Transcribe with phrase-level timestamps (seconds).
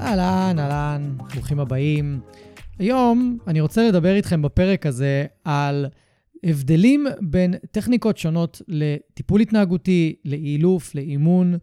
[0.00, 2.20] אהלן, אהלן, ברוכים הבאים.
[2.78, 5.86] היום אני רוצה לדבר איתכם בפרק הזה על
[6.44, 11.54] הבדלים בין טכניקות שונות לטיפול התנהגותי, לאילוף, לאימון,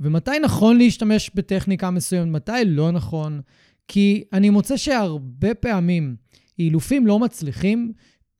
[0.00, 3.40] ומתי נכון להשתמש בטכניקה מסוימת, מתי לא נכון,
[3.88, 6.16] כי אני מוצא שהרבה פעמים
[6.58, 7.92] אילופים לא מצליחים,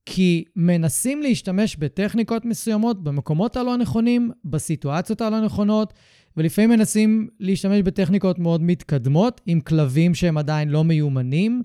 [0.07, 5.93] כי מנסים להשתמש בטכניקות מסוימות במקומות הלא נכונים, בסיטואציות הלא נכונות,
[6.37, 11.63] ולפעמים מנסים להשתמש בטכניקות מאוד מתקדמות, עם כלבים שהם עדיין לא מיומנים,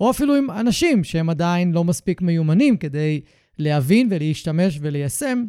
[0.00, 3.20] או אפילו עם אנשים שהם עדיין לא מספיק מיומנים כדי
[3.58, 5.44] להבין ולהשתמש וליישם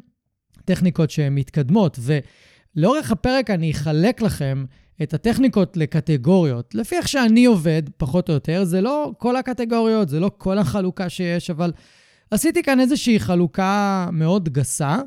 [0.66, 2.00] טכניקות שהן מתקדמות.
[2.76, 4.66] ולאורך הפרק אני אחלק לכם
[5.04, 6.76] את הטכניקות לקטגוריות.
[6.76, 11.10] לפי איך שאני עובד, פחות או יותר, זה לא כל הקטגוריות, זה לא כל החלוקה
[11.10, 11.72] שיש, אבל
[12.32, 14.98] עשיתי כאן איזושהי חלוקה מאוד גסה.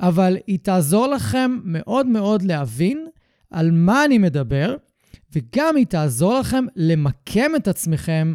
[0.00, 3.06] אבל היא תעזור לכם מאוד מאוד להבין
[3.50, 4.76] על מה אני מדבר,
[5.32, 8.34] וגם היא תעזור לכם למקם את עצמכם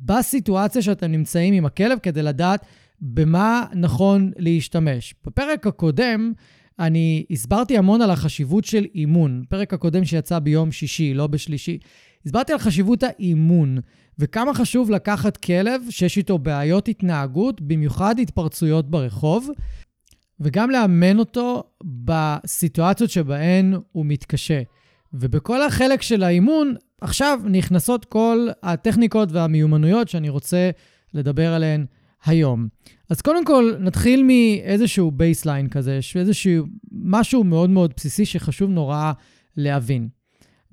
[0.00, 2.66] בסיטואציה שאתם נמצאים עם הכלב כדי לדעת
[3.00, 5.14] במה נכון להשתמש.
[5.26, 6.32] בפרק הקודם
[6.78, 9.44] אני הסברתי המון על החשיבות של אימון.
[9.48, 11.78] פרק הקודם שיצא ביום שישי, לא בשלישי.
[12.26, 13.78] הסברתי על חשיבות האימון,
[14.18, 19.48] וכמה חשוב לקחת כלב שיש איתו בעיות התנהגות, במיוחד התפרצויות ברחוב,
[20.40, 24.62] וגם לאמן אותו בסיטואציות שבהן הוא מתקשה.
[25.12, 30.70] ובכל החלק של האימון, עכשיו נכנסות כל הטכניקות והמיומנויות שאני רוצה
[31.14, 31.86] לדבר עליהן
[32.24, 32.68] היום.
[33.10, 39.12] אז קודם כל, נתחיל מאיזשהו baseline כזה, איזשהו משהו מאוד מאוד בסיסי שחשוב נורא
[39.56, 40.08] להבין.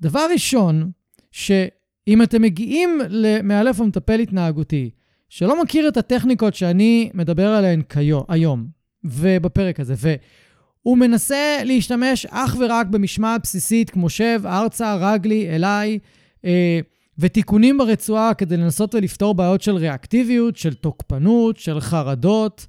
[0.00, 0.90] דבר ראשון,
[1.32, 4.90] שאם אתם מגיעים למאלף או מטפל התנהגותי,
[5.28, 8.75] שלא מכיר את הטכניקות שאני מדבר עליהן כיום, היום,
[9.10, 9.94] ובפרק הזה.
[9.96, 15.98] והוא מנסה להשתמש אך ורק במשמעת בסיסית כמו שב, ארצה, רגלי, אליי,
[16.44, 16.80] אה,
[17.18, 22.66] ותיקונים ברצועה כדי לנסות ולפתור בעיות של ריאקטיביות, של תוקפנות, של חרדות,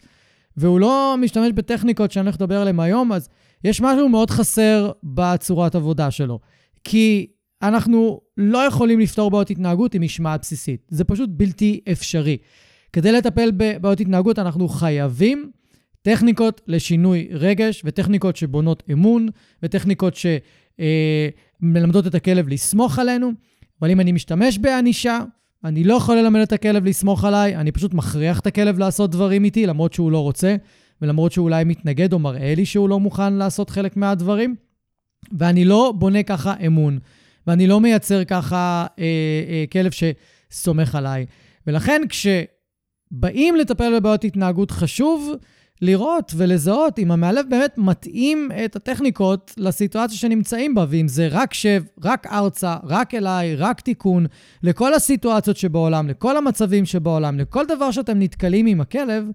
[0.57, 3.29] והוא לא משתמש בטכניקות שאני הולך לדבר עליהן היום, אז
[3.63, 6.39] יש משהו מאוד חסר בצורת עבודה שלו.
[6.83, 7.27] כי
[7.61, 10.81] אנחנו לא יכולים לפתור בעיות התנהגות עם משמעת בסיסית.
[10.89, 12.37] זה פשוט בלתי אפשרי.
[12.93, 15.51] כדי לטפל בבעיות התנהגות אנחנו חייבים
[16.07, 19.27] טכניקות לשינוי רגש וטכניקות שבונות אמון
[19.63, 23.31] וטכניקות שמלמדות אה, את הכלב לסמוך עלינו.
[23.81, 25.19] אבל אם אני משתמש בענישה,
[25.63, 29.43] אני לא יכול ללמד את הכלב לסמוך עליי, אני פשוט מכריח את הכלב לעשות דברים
[29.43, 30.55] איתי, למרות שהוא לא רוצה,
[31.01, 34.55] ולמרות שהוא אולי מתנגד או מראה לי שהוא לא מוכן לעשות חלק מהדברים.
[35.37, 36.99] ואני לא בונה ככה אמון,
[37.47, 39.03] ואני לא מייצר ככה אה,
[39.49, 41.25] אה, כלב שסומך עליי.
[41.67, 45.33] ולכן כשבאים לטפל בבעיות התנהגות חשוב,
[45.81, 51.83] לראות ולזהות אם המאלף באמת מתאים את הטכניקות לסיטואציה שנמצאים בה, ואם זה רק שב,
[52.03, 54.25] רק ארצה, רק אליי, רק תיקון,
[54.63, 59.25] לכל הסיטואציות שבעולם, לכל המצבים שבעולם, לכל דבר שאתם נתקלים עם הכלב,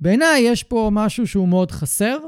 [0.00, 2.18] בעיניי יש פה משהו שהוא מאוד חסר,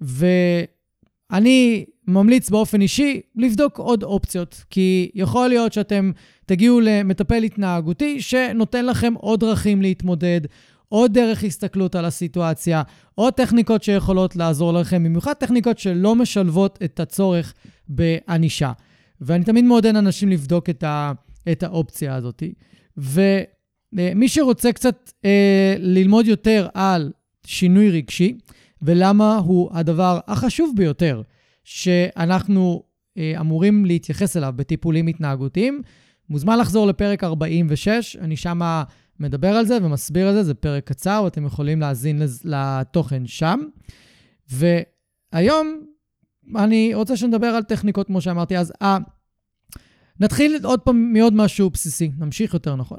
[0.00, 6.10] ואני ממליץ באופן אישי לבדוק עוד אופציות, כי יכול להיות שאתם
[6.46, 10.40] תגיעו למטפל התנהגותי שנותן לכם עוד דרכים להתמודד,
[10.92, 12.82] עוד דרך הסתכלות על הסיטואציה,
[13.14, 17.54] עוד טכניקות שיכולות לעזור לכם, במיוחד טכניקות שלא משלבות את הצורך
[17.88, 18.72] בענישה.
[19.20, 21.12] ואני תמיד מעודד אנשים לבדוק את, ה,
[21.52, 22.42] את האופציה הזאת.
[22.96, 27.12] ומי שרוצה קצת אה, ללמוד יותר על
[27.46, 28.38] שינוי רגשי,
[28.82, 31.22] ולמה הוא הדבר החשוב ביותר
[31.64, 32.82] שאנחנו
[33.18, 35.82] אה, אמורים להתייחס אליו בטיפולים התנהגותיים,
[36.28, 38.84] מוזמן לחזור לפרק 46, אני שמה
[39.20, 43.60] מדבר על זה ומסביר על זה, זה פרק קצר, ואתם יכולים להאזין לתוכן שם.
[44.50, 45.86] והיום
[46.56, 48.72] אני רוצה שנדבר על טכניקות, כמו שאמרתי אז.
[48.82, 48.86] 아,
[50.20, 52.98] נתחיל עוד פעם מעוד משהו בסיסי, נמשיך יותר נכון.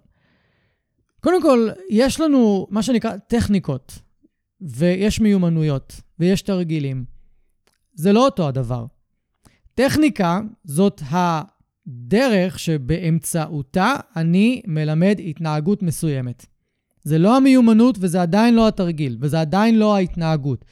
[1.20, 4.00] קודם כל, יש לנו מה שנקרא טכניקות,
[4.62, 7.06] ויש מיומנויות, ויש תרגילים.
[7.94, 8.86] זה לא אותו הדבר.
[9.74, 11.02] טכניקה זאת
[11.88, 16.46] הדרך שבאמצעותה אני מלמד התנהגות מסוימת.
[17.04, 20.66] זה לא המיומנות וזה עדיין לא התרגיל, וזה עדיין לא ההתנהגות.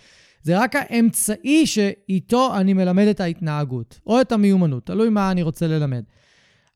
[0.44, 5.68] זה רק האמצעי שאיתו אני מלמד את ההתנהגות, או את המיומנות, תלוי מה אני רוצה
[5.68, 6.04] ללמד.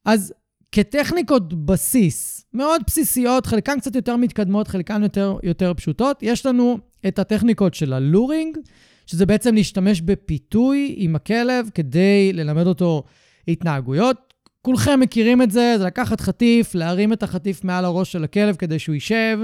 [0.06, 0.34] אז
[0.72, 6.78] כטכניקות בסיס, מאוד בסיסיות, חלקן קצת יותר מתקדמות, חלקן יותר, יותר פשוטות, יש לנו
[7.08, 8.58] את הטכניקות של הלורינג,
[9.06, 13.04] שזה בעצם להשתמש בפיתוי עם הכלב כדי ללמד אותו
[13.48, 14.25] התנהגויות.
[14.66, 18.80] כולכם מכירים את זה, זה לקחת חטיף, להרים את החטיף מעל הראש של הכלב כדי
[18.80, 19.40] שהוא יישב,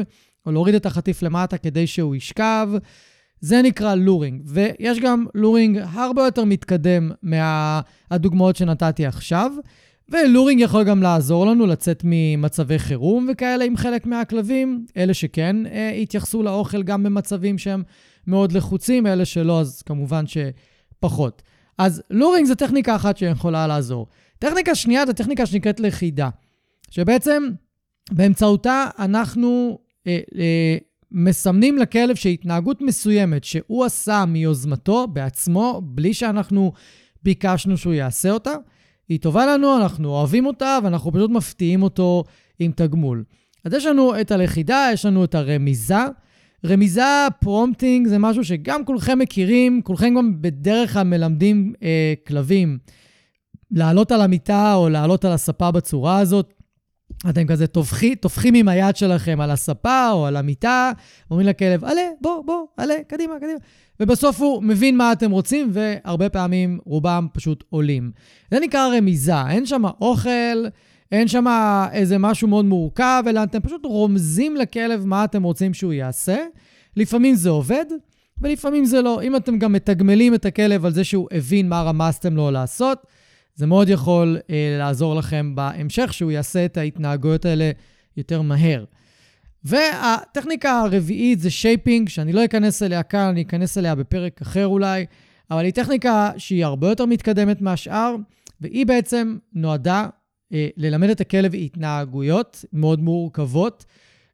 [0.45, 2.69] או להוריד את החטיף למטה כדי שהוא ישכב.
[3.39, 9.51] זה נקרא לורינג, ויש גם לורינג הרבה יותר מתקדם מהדוגמאות שנתתי עכשיו.
[10.09, 15.89] ולורינג יכול גם לעזור לנו לצאת ממצבי חירום וכאלה עם חלק מהכלבים, אלה שכן אה,
[15.89, 17.83] התייחסו לאוכל גם במצבים שהם
[18.27, 21.41] מאוד לחוצים, אלה שלא, אז כמובן שפחות.
[21.77, 24.07] אז לורינג זה טכניקה אחת שיכולה לעזור.
[24.41, 26.29] טכניקה שנייה זו טכניקה שנקראת לכידה,
[26.89, 27.43] שבעצם
[28.11, 30.77] באמצעותה אנחנו אה, אה,
[31.11, 36.71] מסמנים לכלב שהתנהגות מסוימת שהוא עשה מיוזמתו, בעצמו, בלי שאנחנו
[37.23, 38.53] ביקשנו שהוא יעשה אותה,
[39.09, 42.23] היא טובה לנו, אנחנו אוהבים אותה, ואנחנו פשוט מפתיעים אותו
[42.59, 43.23] עם תגמול.
[43.65, 46.05] אז יש לנו את הלכידה, יש לנו את הרמיזה.
[46.65, 52.77] רמיזה, prompting, זה משהו שגם כולכם מכירים, כולכם גם בדרך כלל מלמדים אה, כלבים
[53.71, 56.53] לעלות על המיטה או לעלות על הספה בצורה הזאת.
[57.29, 60.91] אתם כזה טופחים, טופחים עם היד שלכם על הספה או על המיטה,
[61.31, 63.59] אומרים לכלב, עלה, בוא, בוא, עלה, קדימה, קדימה.
[63.99, 68.11] ובסוף הוא מבין מה אתם רוצים, והרבה פעמים רובם פשוט עולים.
[68.51, 70.67] זה נקרא רמיזה, אין שם אוכל,
[71.11, 71.45] אין שם
[71.91, 76.37] איזה משהו מאוד מורכב, אלא אתם פשוט רומזים לכלב מה אתם רוצים שהוא יעשה.
[76.97, 77.85] לפעמים זה עובד,
[78.41, 79.21] ולפעמים זה לא.
[79.23, 83.07] אם אתם גם מתגמלים את הכלב על זה שהוא הבין מה רמזתם לו לעשות,
[83.61, 87.71] זה מאוד יכול אה, לעזור לכם בהמשך, שהוא יעשה את ההתנהגויות האלה
[88.17, 88.85] יותר מהר.
[89.63, 95.05] והטכניקה הרביעית זה shaping, שאני לא אכנס אליה כאן, אני אכנס אליה בפרק אחר אולי,
[95.51, 98.15] אבל היא טכניקה שהיא הרבה יותר מתקדמת מהשאר,
[98.61, 100.07] והיא בעצם נועדה
[100.53, 103.85] אה, ללמד את הכלב התנהגויות מאוד מורכבות,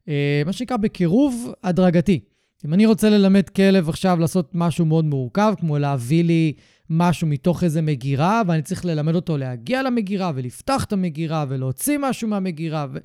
[0.08, 2.20] אה, מה שנקרא בקירוב הדרגתי.
[2.66, 6.52] אם אני רוצה ללמד כלב עכשיו לעשות משהו מאוד מורכב, כמו להביא לי
[6.90, 12.28] משהו מתוך איזה מגירה, ואני צריך ללמד אותו להגיע למגירה ולפתח את המגירה ולהוציא משהו
[12.28, 12.86] מהמגירה.
[12.92, 12.98] ו...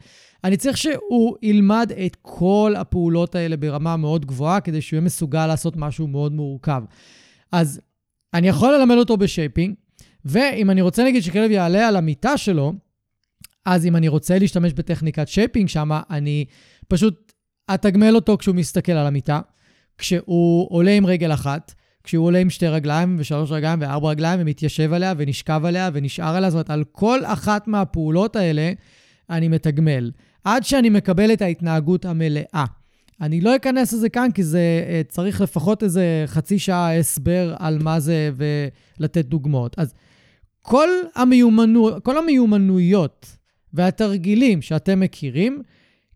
[0.44, 5.48] אני צריך שהוא ילמד את כל הפעולות האלה ברמה מאוד גבוהה, כדי שהוא יהיה מסוגל
[5.48, 6.84] לעשות משהו מאוד מורכב.
[7.52, 7.82] אז
[8.34, 9.76] אני יכול ללמד אותו ב shaping,
[10.26, 12.74] ואם אני רוצה נגיד שכלב יעלה על המיטה שלו,
[13.66, 16.46] אז אם אני רוצה להשתמש בטכניקת shaping שם, אני
[16.88, 17.34] פשוט
[17.74, 19.42] אתגמל אותו כשהוא מסתכל על המיטה,
[19.98, 24.94] כשהוא עולה עם רגל אחת, כשהוא עולה עם שתי רגליים ושלוש רגליים וארבע רגליים ומתיישב
[24.94, 28.72] עליה ונשכב עליה ונשאר עליה, זאת אומרת, על כל אחת מהפעולות האלה
[29.30, 30.12] אני מתגמל,
[30.44, 32.66] עד שאני מקבל את ההתנהגות המלאה.
[33.22, 37.80] אני לא אכנס לזה כאן, כי זה אה, צריך לפחות איזה חצי שעה הסבר על
[37.84, 39.80] מה זה ולתת דוגמאות.
[39.80, 39.94] אז
[40.62, 43.38] כל, המיומנו, כל המיומנויות
[43.74, 45.62] והתרגילים שאתם מכירים,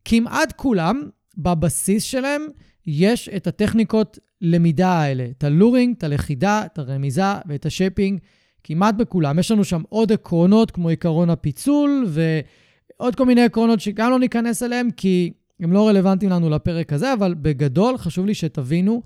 [0.06, 2.48] כמעט כולם, בבסיס שלהם,
[2.88, 8.20] יש את הטכניקות למידה האלה, את ה luring, את הלכידה, את הרמיזה ואת ה shaping,
[8.64, 9.40] כמעט בכולם.
[9.40, 14.64] יש לנו שם עוד עקרונות, כמו עקרון הפיצול, ועוד כל מיני עקרונות שגם לא ניכנס
[14.64, 19.04] אליהם, כי הם לא רלוונטיים לנו לפרק הזה, אבל בגדול חשוב לי שתבינו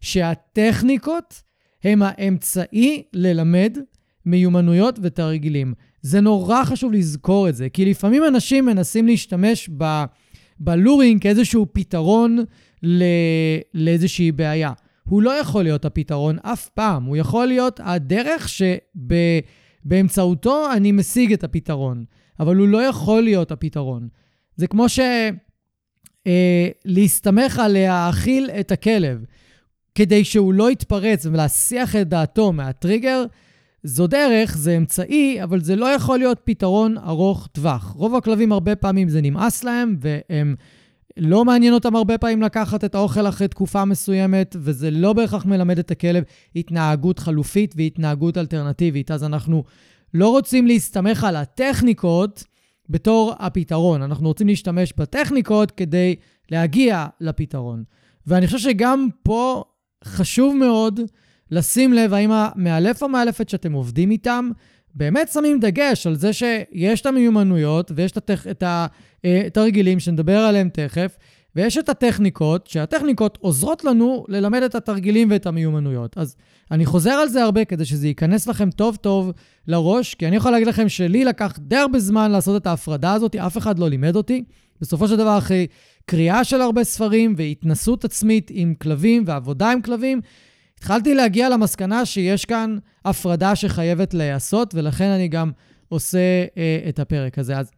[0.00, 1.42] שהטכניקות
[1.84, 3.78] הם האמצעי ללמד
[4.26, 5.74] מיומנויות ותרגילים.
[6.02, 10.04] זה נורא חשוב לזכור את זה, כי לפעמים אנשים מנסים להשתמש ב...
[10.60, 12.38] בלורינג כאיזשהו פתרון
[13.74, 14.72] לאיזושהי בעיה.
[15.08, 18.48] הוא לא יכול להיות הפתרון אף פעם, הוא יכול להיות הדרך
[19.84, 20.76] שבאמצעותו שב...
[20.76, 22.04] אני משיג את הפתרון,
[22.40, 24.08] אבל הוא לא יכול להיות הפתרון.
[24.56, 25.00] זה כמו ש...
[26.26, 29.24] אה, להסתמך על להאכיל את הכלב
[29.94, 33.24] כדי שהוא לא יתפרץ ולהסיח את דעתו מהטריגר,
[33.82, 37.92] זו דרך, זה אמצעי, אבל זה לא יכול להיות פתרון ארוך טווח.
[37.96, 40.54] רוב הכלבים הרבה פעמים זה נמאס להם, והם
[41.20, 45.78] לא מעניין אותם הרבה פעמים לקחת את האוכל אחרי תקופה מסוימת, וזה לא בהכרח מלמד
[45.78, 46.24] את הכלב
[46.56, 49.10] התנהגות חלופית והתנהגות אלטרנטיבית.
[49.10, 49.64] אז אנחנו
[50.14, 52.44] לא רוצים להסתמך על הטכניקות
[52.88, 54.02] בתור הפתרון.
[54.02, 56.16] אנחנו רוצים להשתמש בטכניקות כדי
[56.50, 57.84] להגיע לפתרון.
[58.26, 59.64] ואני חושב שגם פה
[60.04, 61.00] חשוב מאוד
[61.50, 64.50] לשים לב האם המאלף או המאלפת שאתם עובדים איתם
[64.94, 68.12] באמת שמים דגש על זה שיש את המיומנויות ויש
[68.50, 68.62] את
[69.26, 71.16] התרגילים אה, שנדבר עליהם תכף,
[71.56, 76.18] ויש את הטכניקות, שהטכניקות עוזרות לנו ללמד את התרגילים ואת המיומנויות.
[76.18, 76.36] אז
[76.70, 79.32] אני חוזר על זה הרבה כדי שזה ייכנס לכם טוב טוב
[79.66, 83.36] לראש, כי אני יכול להגיד לכם שלי לקח די הרבה זמן לעשות את ההפרדה הזאת,
[83.36, 84.44] אף אחד לא לימד אותי.
[84.80, 85.66] בסופו של דבר, אחרי
[86.06, 90.20] קריאה של הרבה ספרים והתנסות עצמית עם כלבים ועבודה עם כלבים,
[90.80, 95.50] התחלתי להגיע למסקנה שיש כאן הפרדה שחייבת להיעשות, ולכן אני גם
[95.88, 96.18] עושה
[96.56, 97.58] אה, את הפרק הזה.
[97.58, 97.70] אז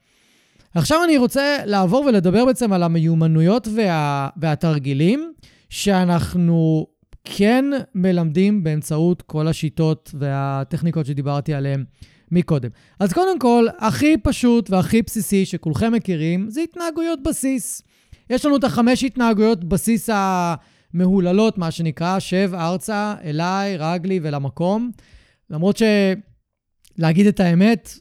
[0.75, 5.33] עכשיו אני רוצה לעבור ולדבר בעצם על המיומנויות וה, והתרגילים
[5.71, 6.87] שאנחנו
[7.25, 11.85] כן מלמדים באמצעות כל השיטות והטכניקות שדיברתי עליהן
[12.31, 12.71] מקודם.
[13.01, 17.83] אז קודם כל, הכי פשוט והכי בסיסי שכולכם מכירים, זה התנהגויות בסיס.
[18.31, 20.09] יש לנו את החמש התנהגויות בסיס
[20.95, 24.91] המהוללות, מה שנקרא, שב ארצה, אליי, רגלי ולמקום.
[25.51, 27.99] למרות שלהגיד את האמת,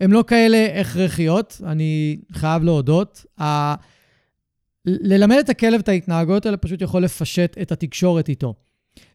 [0.00, 3.24] הן לא כאלה הכרחיות, אני חייב להודות.
[3.40, 3.74] ה...
[4.84, 8.54] ללמד את הכלב את ההתנהגויות האלה פשוט יכול לפשט את התקשורת איתו.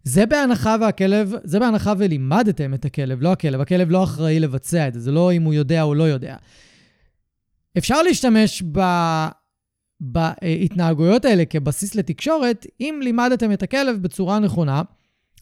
[0.04, 3.62] זה בהנחה והכלב, זה בהנחה ולימדתם את הכלב, לא הכלב.
[3.62, 6.36] הכלב לא אחראי לבצע את זה, זה לא אם הוא יודע או לא יודע.
[7.78, 8.80] אפשר להשתמש ב...
[10.00, 14.82] בהתנהגויות האלה כבסיס לתקשורת, אם לימדתם את הכלב בצורה נכונה,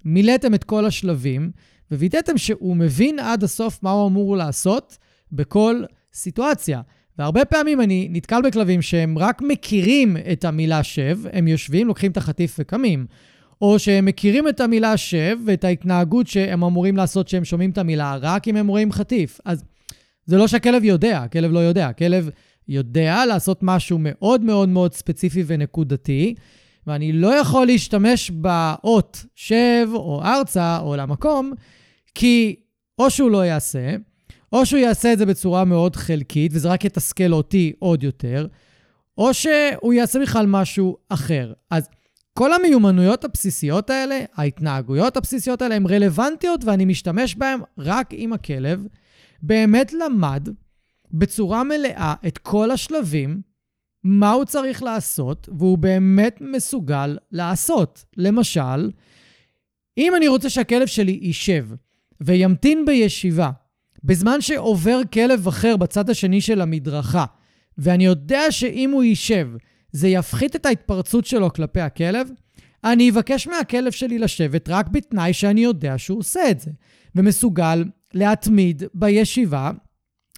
[0.05, 1.51] מילאתם את כל השלבים,
[1.91, 4.97] ווידאתם שהוא מבין עד הסוף מה הוא אמור לעשות
[5.31, 5.83] בכל
[6.13, 6.81] סיטואציה.
[7.17, 12.17] והרבה פעמים אני נתקל בכלבים שהם רק מכירים את המילה שב, הם יושבים, לוקחים את
[12.17, 13.05] החטיף וקמים.
[13.61, 18.17] או שהם מכירים את המילה שב ואת ההתנהגות שהם אמורים לעשות כשהם שומעים את המילה,
[18.21, 19.39] רק אם הם רואים חטיף.
[19.45, 19.63] אז
[20.25, 21.87] זה לא שהכלב יודע, הכלב לא יודע.
[21.87, 22.29] הכלב
[22.67, 26.35] יודע לעשות משהו מאוד מאוד מאוד ספציפי ונקודתי,
[26.87, 31.53] ואני לא יכול להשתמש באות שב או ארצה או למקום,
[32.15, 32.55] כי
[32.99, 33.95] או שהוא לא יעשה,
[34.53, 38.47] או שהוא יעשה את זה בצורה מאוד חלקית, וזה רק יתסכל אותי עוד יותר,
[39.17, 41.53] או שהוא יעשה בכלל משהו אחר.
[41.71, 41.89] אז
[42.33, 48.85] כל המיומנויות הבסיסיות האלה, ההתנהגויות הבסיסיות האלה, הן רלוונטיות ואני משתמש בהן רק אם הכלב
[49.41, 50.49] באמת למד
[51.17, 53.41] בצורה מלאה את כל השלבים,
[54.03, 58.05] מה הוא צריך לעשות, והוא באמת מסוגל לעשות.
[58.17, 58.91] למשל,
[59.97, 61.67] אם אני רוצה שהכלב שלי יישב
[62.21, 63.51] וימתין בישיבה
[64.03, 67.25] בזמן שעובר כלב אחר בצד השני של המדרכה,
[67.77, 69.47] ואני יודע שאם הוא יישב,
[69.91, 72.27] זה יפחית את ההתפרצות שלו כלפי הכלב,
[72.83, 76.71] אני אבקש מהכלב שלי לשבת רק בתנאי שאני יודע שהוא עושה את זה,
[77.15, 79.71] ומסוגל להתמיד בישיבה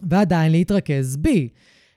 [0.04, 1.50] ועדיין להתרכז בי.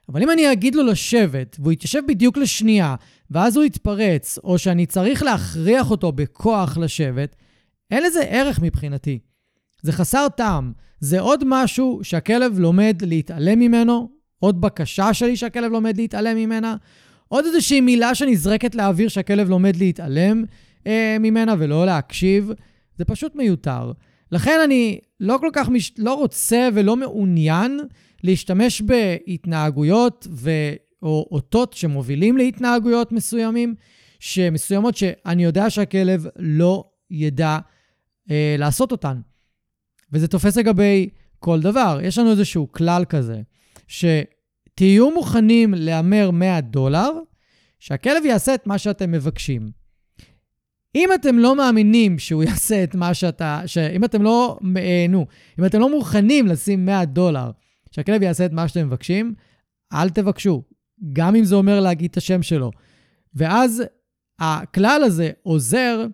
[0.08, 2.94] אבל אם אני אגיד לו לשבת, והוא יתיישב בדיוק לשנייה,
[3.30, 7.36] ואז הוא יתפרץ, או שאני צריך להכריח אותו בכוח לשבת,
[7.90, 9.18] אין לזה ערך מבחינתי.
[9.82, 10.72] זה חסר טעם.
[11.00, 16.76] זה עוד משהו שהכלב לומד להתעלם ממנו, עוד בקשה שלי שהכלב לומד להתעלם ממנה,
[17.28, 20.44] עוד איזושהי מילה שנזרקת לאוויר שהכלב לומד להתעלם
[20.86, 22.50] אה, ממנה ולא להקשיב.
[22.98, 23.92] זה פשוט מיותר.
[24.32, 25.92] לכן אני לא כל כך מש...
[25.98, 27.80] לא רוצה ולא מעוניין
[28.22, 30.50] להשתמש בהתנהגויות ו...
[31.02, 33.74] או אותות שמובילים להתנהגויות מסוימים,
[34.18, 37.58] שמסוימות שאני יודע שהכלב לא ידע
[38.30, 39.20] אה, לעשות אותן.
[40.12, 41.08] וזה תופס לגבי
[41.38, 41.98] כל דבר.
[42.02, 43.40] יש לנו איזשהו כלל כזה,
[43.88, 47.10] שתהיו מוכנים להמר 100 דולר,
[47.78, 49.79] שהכלב יעשה את מה שאתם מבקשים.
[50.94, 53.62] אם אתם לא מאמינים שהוא יעשה את מה שאתה,
[53.96, 55.26] אם אתם לא, אה, נו,
[55.58, 57.50] אם אתם לא מוכנים לשים 100 דולר,
[57.90, 59.34] שהכלב יעשה את מה שאתם מבקשים,
[59.92, 60.62] אל תבקשו,
[61.12, 62.70] גם אם זה אומר להגיד את השם שלו.
[63.34, 63.82] ואז
[64.38, 66.06] הכלל הזה עוזר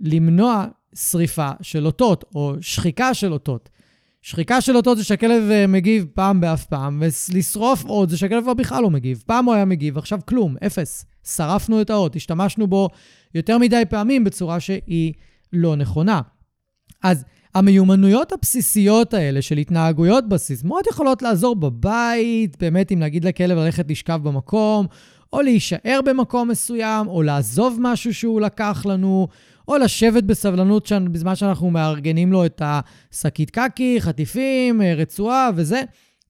[0.00, 3.68] למנוע שריפה של אותות, או שחיקה של אותות.
[4.22, 8.82] שחיקה של אותות זה שהכלב אה, מגיב פעם באף פעם, ולשרוף עוד זה שהכלב בכלל
[8.82, 9.22] לא מגיב.
[9.26, 11.06] פעם הוא היה מגיב, עכשיו כלום, אפס.
[11.26, 12.88] שרפנו את האות, השתמשנו בו
[13.34, 15.12] יותר מדי פעמים בצורה שהיא
[15.52, 16.20] לא נכונה.
[17.02, 23.58] אז המיומנויות הבסיסיות האלה של התנהגויות בסיס מאוד יכולות לעזור בבית, באמת אם נגיד לכלב
[23.58, 24.86] ללכת לשכב במקום,
[25.32, 29.28] או להישאר במקום מסוים, או לעזוב משהו שהוא לקח לנו,
[29.68, 35.82] או לשבת בסבלנות בזמן שאנחנו מארגנים לו את השקית קקי, חטיפים, אה, רצועה וזה.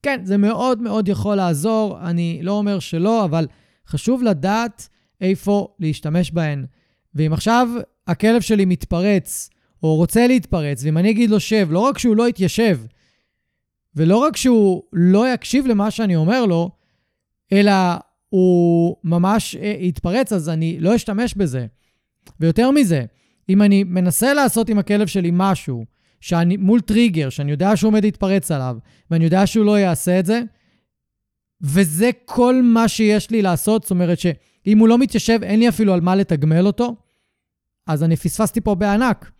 [0.03, 3.47] כן, זה מאוד מאוד יכול לעזור, אני לא אומר שלא, אבל
[3.87, 4.89] חשוב לדעת
[5.21, 6.65] איפה להשתמש בהן.
[7.15, 7.67] ואם עכשיו
[8.07, 9.49] הכלב שלי מתפרץ,
[9.83, 12.79] או רוצה להתפרץ, ואם אני אגיד לו שב, לא רק שהוא לא יתיישב,
[13.95, 16.71] ולא רק שהוא לא יקשיב למה שאני אומר לו,
[17.51, 17.71] אלא
[18.29, 21.65] הוא ממש אה, יתפרץ, אז אני לא אשתמש בזה.
[22.39, 23.05] ויותר מזה,
[23.49, 25.85] אם אני מנסה לעשות עם הכלב שלי משהו,
[26.21, 28.77] שאני, מול טריגר, שאני יודע שהוא עומד להתפרץ עליו,
[29.11, 30.41] ואני יודע שהוא לא יעשה את זה,
[31.61, 35.93] וזה כל מה שיש לי לעשות, זאת אומרת שאם הוא לא מתיישב, אין לי אפילו
[35.93, 36.95] על מה לתגמל אותו,
[37.87, 39.31] אז אני פספסתי פה בענק.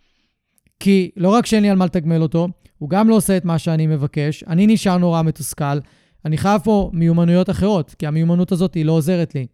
[0.80, 2.48] כי לא רק שאין לי על מה לתגמל אותו,
[2.78, 5.78] הוא גם לא עושה את מה שאני מבקש, אני נשאר נורא מתוסכל,
[6.24, 9.46] אני חייב פה מיומנויות אחרות, כי המיומנות הזאת היא לא עוזרת לי.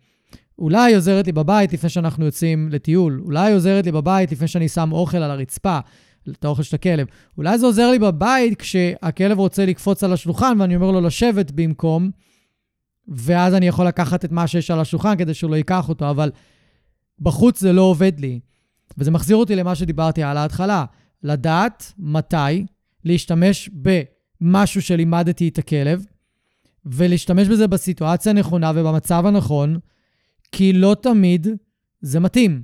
[0.59, 4.92] אולי עוזרת לי בבית לפני שאנחנו יוצאים לטיול, אולי עוזרת לי בבית לפני שאני שם
[4.92, 5.78] אוכל על הרצפה,
[6.30, 7.06] את האוכל של הכלב.
[7.38, 12.11] אולי זה עוזר לי בבית כשהכלב רוצה לקפוץ על השולחן ואני אומר לו לשבת במקום,
[13.08, 16.30] ואז אני יכול לקחת את מה שיש על השולחן כדי שהוא לא ייקח אותו, אבל
[17.20, 18.40] בחוץ זה לא עובד לי.
[18.99, 20.84] וזה מחזיר אותי למה שדיברתי על ההתחלה.
[21.23, 22.66] לדעת מתי
[23.04, 23.70] להשתמש
[24.40, 26.04] במשהו שלימדתי את הכלב,
[26.87, 29.78] ולהשתמש בזה בסיטואציה הנכונה ובמצב הנכון,
[30.52, 31.46] כי לא תמיד
[32.00, 32.62] זה מתאים.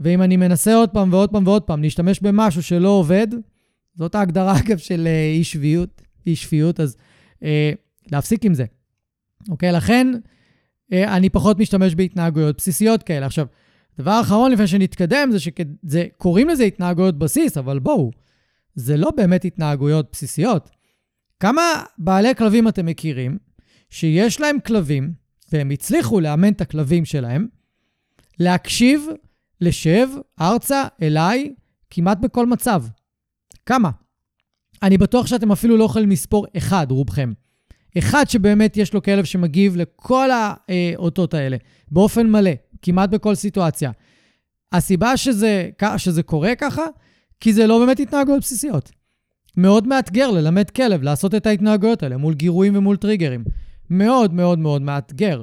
[0.00, 3.26] ואם אני מנסה עוד פעם ועוד פעם ועוד פעם להשתמש במשהו שלא עובד,
[3.94, 6.96] זאת ההגדרה, אגב, של אה, אי שפיות, אי שפיות, אז
[7.42, 7.72] אה,
[8.12, 8.64] להפסיק עם זה.
[9.50, 9.72] אוקיי?
[9.72, 10.06] לכן,
[10.92, 13.26] אה, אני פחות משתמש בהתנהגויות בסיסיות כאלה.
[13.26, 13.46] עכשיו,
[13.98, 18.10] דבר אחרון לפני שנתקדם זה שקוראים לזה התנהגויות בסיס, אבל בואו,
[18.74, 20.70] זה לא באמת התנהגויות בסיסיות.
[21.40, 21.62] כמה
[21.98, 23.38] בעלי כלבים אתם מכירים
[23.90, 25.12] שיש להם כלבים,
[25.52, 27.46] והם הצליחו לאמן את הכלבים שלהם,
[28.40, 29.06] להקשיב,
[29.60, 30.08] לשב,
[30.40, 31.54] ארצה, אליי,
[31.90, 32.84] כמעט בכל מצב.
[33.66, 33.90] כמה?
[34.82, 37.32] אני בטוח שאתם אפילו לא יכולים לספור אחד, רובכם.
[37.98, 41.56] אחד שבאמת יש לו כלב שמגיב לכל האותות האלה,
[41.90, 42.50] באופן מלא,
[42.82, 43.90] כמעט בכל סיטואציה.
[44.72, 46.84] הסיבה שזה, שזה קורה ככה,
[47.40, 48.92] כי זה לא באמת התנהגויות בסיסיות.
[49.56, 53.44] מאוד מאתגר ללמד כלב לעשות את ההתנהגויות האלה מול גירויים ומול טריגרים.
[53.90, 55.42] מאוד מאוד מאוד מאתגר.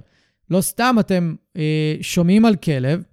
[0.49, 3.03] לא סתם אתם אה, שומעים על כלב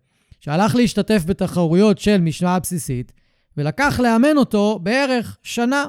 [0.41, 3.13] שהלך להשתתף בתחרויות של משמעה בסיסית,
[3.57, 5.85] ולקח לאמן אותו בערך שנה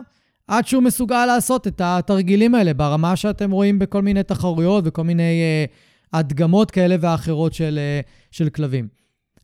[0.47, 5.41] עד שהוא מסוגל לעשות את התרגילים האלה ברמה שאתם רואים בכל מיני תחרויות וכל מיני
[5.41, 5.65] אה,
[6.19, 8.87] הדגמות כאלה ואחרות של, אה, של כלבים.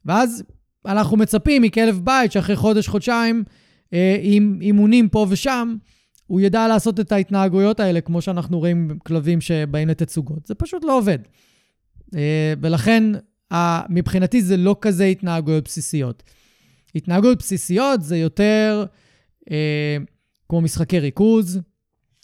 [0.05, 0.43] ואז
[0.85, 3.43] אנחנו מצפים מכלב בית שאחרי חודש-חודשיים,
[3.93, 5.75] אה, עם אימונים פה ושם,
[6.27, 10.45] הוא ידע לעשות את ההתנהגויות האלה, כמו שאנחנו רואים כלבים שבאים לתצוגות.
[10.45, 11.19] זה פשוט לא עובד.
[12.15, 13.03] אה, ולכן,
[13.89, 16.23] מבחינתי זה לא כזה התנהגויות בסיסיות.
[16.95, 18.85] התנהגויות בסיסיות זה יותר
[19.51, 19.97] אה,
[20.49, 21.59] כמו משחקי ריכוז,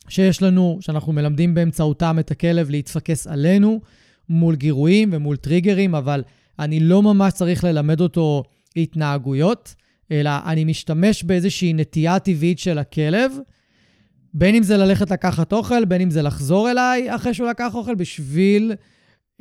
[0.09, 3.81] שיש לנו, שאנחנו מלמדים באמצעותם את הכלב להתפקס עלינו
[4.29, 6.23] מול גירויים ומול טריגרים, אבל
[6.59, 8.43] אני לא ממש צריך ללמד אותו
[8.75, 9.75] התנהגויות,
[10.11, 13.31] אלא אני משתמש באיזושהי נטייה טבעית של הכלב,
[14.33, 17.95] בין אם זה ללכת לקחת אוכל, בין אם זה לחזור אליי אחרי שהוא לקח אוכל,
[17.95, 18.71] בשביל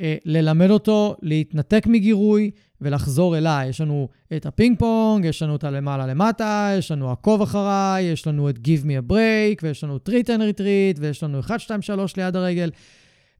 [0.01, 2.51] אה, ללמד אותו להתנתק מגירוי
[2.81, 3.69] ולחזור אליי.
[3.69, 8.27] יש לנו את הפינג פונג, יש לנו את הלמעלה למטה, יש לנו עקוב אחריי, יש
[8.27, 11.81] לנו את Give me a break, ויש לנו treat and retreat, ויש לנו 1, 2,
[11.81, 12.71] 3 ליד הרגל.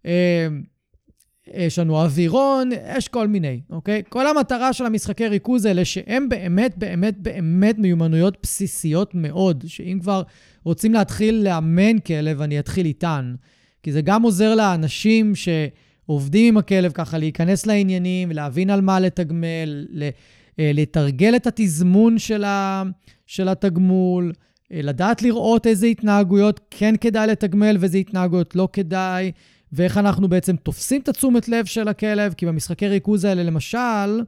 [0.06, 0.48] אה,
[1.48, 4.02] יש לנו אווירון, יש כל מיני, אוקיי?
[4.10, 10.24] כל המטרה של המשחקי ריכוז האלה, שהם באמת, באמת, באמת מיומנויות בסיסיות מאוד, שאם כבר
[10.64, 13.36] רוצים להתחיל לאמן כלב, אני אתחיל איתן.
[13.84, 15.36] כי זה גם עוזר לאנשים
[16.06, 19.88] שעובדים עם הכלב ככה, להיכנס לעניינים, להבין על מה לתגמל,
[20.60, 22.84] אה, לתרגל את התזמון של, ה,
[23.26, 24.34] של התגמול,
[24.74, 29.32] אה, לדעת לראות איזה התנהגויות כן כדאי לתגמל ואיזה התנהגויות לא כדאי.
[29.74, 34.22] ואיך אנחנו בעצם תופסים את התשומת לב של הכלב, כי במשחקי ריכוז האלה, למשל,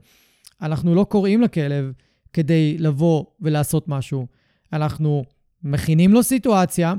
[0.61, 1.91] אנחנו לא קוראים לכלב
[2.33, 4.27] כדי לבוא ולעשות משהו.
[4.73, 5.23] אנחנו
[5.63, 6.93] מכינים לו סיטואציה,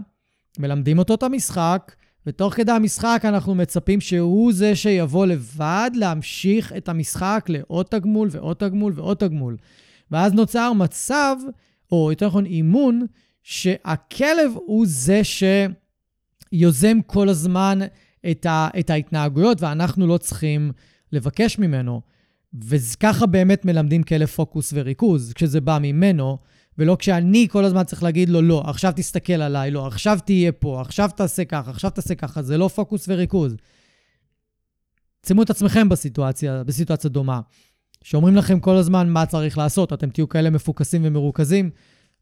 [0.58, 1.92] מלמדים אותו את המשחק,
[2.26, 8.56] ותוך כדי המשחק אנחנו מצפים שהוא זה שיבוא לבד להמשיך את המשחק לעוד תגמול ועוד
[8.56, 9.56] תגמול ועוד תגמול.
[10.10, 11.36] ואז נוצר מצב,
[11.92, 13.06] או יותר נכון אימון,
[13.42, 15.20] שהכלב הוא זה
[16.52, 17.78] שיוזם כל הזמן
[18.30, 20.72] את, ה, את ההתנהגויות, ואנחנו לא צריכים
[21.12, 22.00] לבקש ממנו.
[22.64, 26.38] וככה באמת מלמדים כלב פוקוס וריכוז, כשזה בא ממנו,
[26.78, 30.80] ולא כשאני כל הזמן צריך להגיד לו, לא, עכשיו תסתכל עליי, לא, עכשיו תהיה פה,
[30.80, 33.56] עכשיו תעשה ככה, עכשיו תעשה ככה, זה לא פוקוס וריכוז.
[35.26, 37.40] שימו את עצמכם בסיטואציה, בסיטואציה דומה,
[38.02, 41.70] שאומרים לכם כל הזמן מה צריך לעשות, אתם תהיו כאלה מפוקסים ומרוכזים.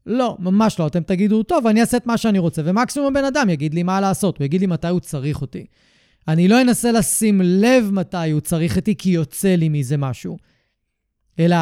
[0.07, 0.87] לא, ממש לא.
[0.87, 4.01] אתם תגידו, טוב, אני אעשה את מה שאני רוצה, ומקסימום הבן אדם יגיד לי מה
[4.01, 5.67] לעשות, הוא יגיד לי מתי הוא צריך אותי.
[6.29, 10.37] אני לא אנסה לשים לב מתי הוא צריך אותי, כי יוצא לי מזה משהו.
[11.39, 11.57] אלא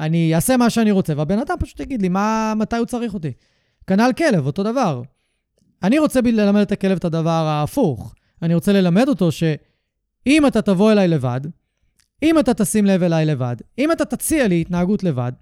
[0.00, 3.32] אני אעשה מה שאני רוצה, והבן אדם פשוט יגיד לי מה, מתי הוא צריך אותי.
[3.86, 5.02] כנ"ל כלב, אותו דבר.
[5.82, 8.14] אני רוצה ללמד את הכלב את הדבר ההפוך.
[8.42, 11.40] אני רוצה ללמד אותו שאם אתה תבוא אליי לבד,
[12.22, 15.32] אם אתה תשים לב אליי לבד, אם אתה תציע לי התנהגות לבד,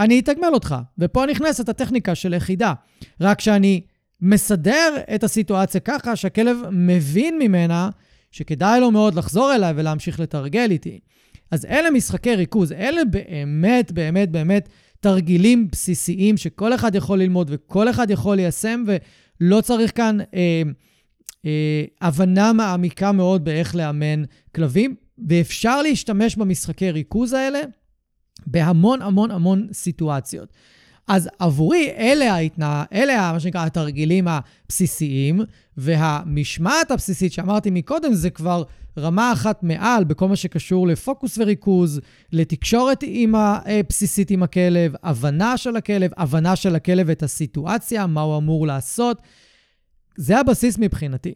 [0.00, 0.76] אני אתגמל אותך.
[0.98, 2.72] ופה נכנסת הטכניקה של לכידה.
[3.20, 3.80] רק שאני
[4.20, 7.90] מסדר את הסיטואציה ככה שהכלב מבין ממנה
[8.30, 11.00] שכדאי לו מאוד לחזור אליי ולהמשיך לתרגל איתי.
[11.50, 14.68] אז אלה משחקי ריכוז, אלה באמת, באמת, באמת
[15.00, 18.84] תרגילים בסיסיים שכל אחד יכול ללמוד וכל אחד יכול ליישם,
[19.40, 20.62] ולא צריך כאן אה,
[21.46, 24.22] אה, הבנה מעמיקה מאוד באיך לאמן
[24.54, 24.94] כלבים,
[25.28, 27.60] ואפשר להשתמש במשחקי ריכוז האלה
[28.46, 30.52] בהמון המון המון סיטואציות.
[31.08, 35.40] אז עבורי אלה, ההתנה, אלה מה שנקרא התרגילים הבסיסיים,
[35.76, 38.62] והמשמעת הבסיסית שאמרתי מקודם זה כבר
[38.98, 42.00] רמה אחת מעל בכל מה שקשור לפוקוס וריכוז,
[42.32, 48.36] לתקשורת עם הבסיסית עם הכלב, הבנה של הכלב, הבנה של הכלב את הסיטואציה, מה הוא
[48.38, 49.22] אמור לעשות.
[50.16, 51.34] זה הבסיס מבחינתי.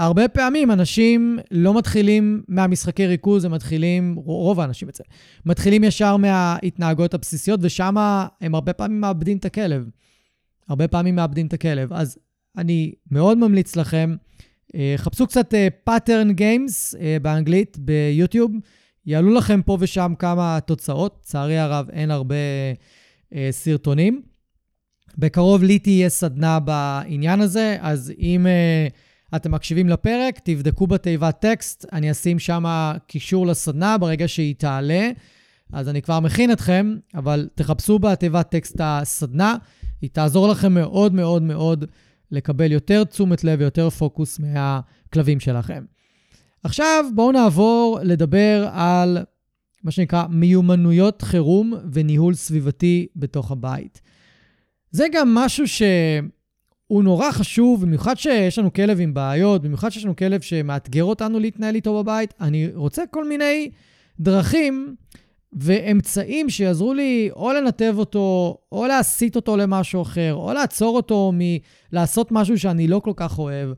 [0.00, 5.04] והרבה פעמים אנשים לא מתחילים מהמשחקי ריכוז, הם מתחילים, רוב האנשים את זה,
[5.46, 7.94] מתחילים ישר מההתנהגות הבסיסיות, ושם
[8.40, 9.88] הם הרבה פעמים מאבדים את הכלב.
[10.68, 11.92] הרבה פעמים מאבדים את הכלב.
[11.92, 12.18] אז
[12.56, 14.16] אני מאוד ממליץ לכם,
[14.74, 15.54] אה, חפשו קצת
[15.84, 18.52] pattern אה, games אה, באנגלית ביוטיוב,
[19.06, 22.36] יעלו לכם פה ושם כמה תוצאות, לצערי הרב אין הרבה
[23.50, 24.22] סרטונים.
[25.18, 28.46] בקרוב לי תהיה סדנה בעניין הזה, אז אם
[29.36, 32.64] אתם מקשיבים לפרק, תבדקו בתיבת טקסט, אני אשים שם
[33.06, 35.10] קישור לסדנה ברגע שהיא תעלה.
[35.72, 39.56] אז אני כבר מכין אתכם, אבל תחפשו בתיבת טקסט הסדנה,
[40.00, 41.84] היא תעזור לכם מאוד מאוד מאוד
[42.30, 45.84] לקבל יותר תשומת לב ויותר פוקוס מהכלבים שלכם.
[46.64, 49.18] עכשיו בואו נעבור לדבר על
[49.84, 54.00] מה שנקרא מיומנויות חירום וניהול סביבתי בתוך הבית.
[54.90, 55.68] זה גם משהו
[56.90, 61.38] שהוא נורא חשוב, במיוחד שיש לנו כלב עם בעיות, במיוחד שיש לנו כלב שמאתגר אותנו
[61.38, 62.34] להתנהל איתו בבית.
[62.40, 63.70] אני רוצה כל מיני
[64.20, 64.94] דרכים
[65.52, 72.28] ואמצעים שיעזרו לי או לנתב אותו, או להסיט אותו למשהו אחר, או לעצור אותו מלעשות
[72.32, 73.70] משהו שאני לא כל כך אוהב.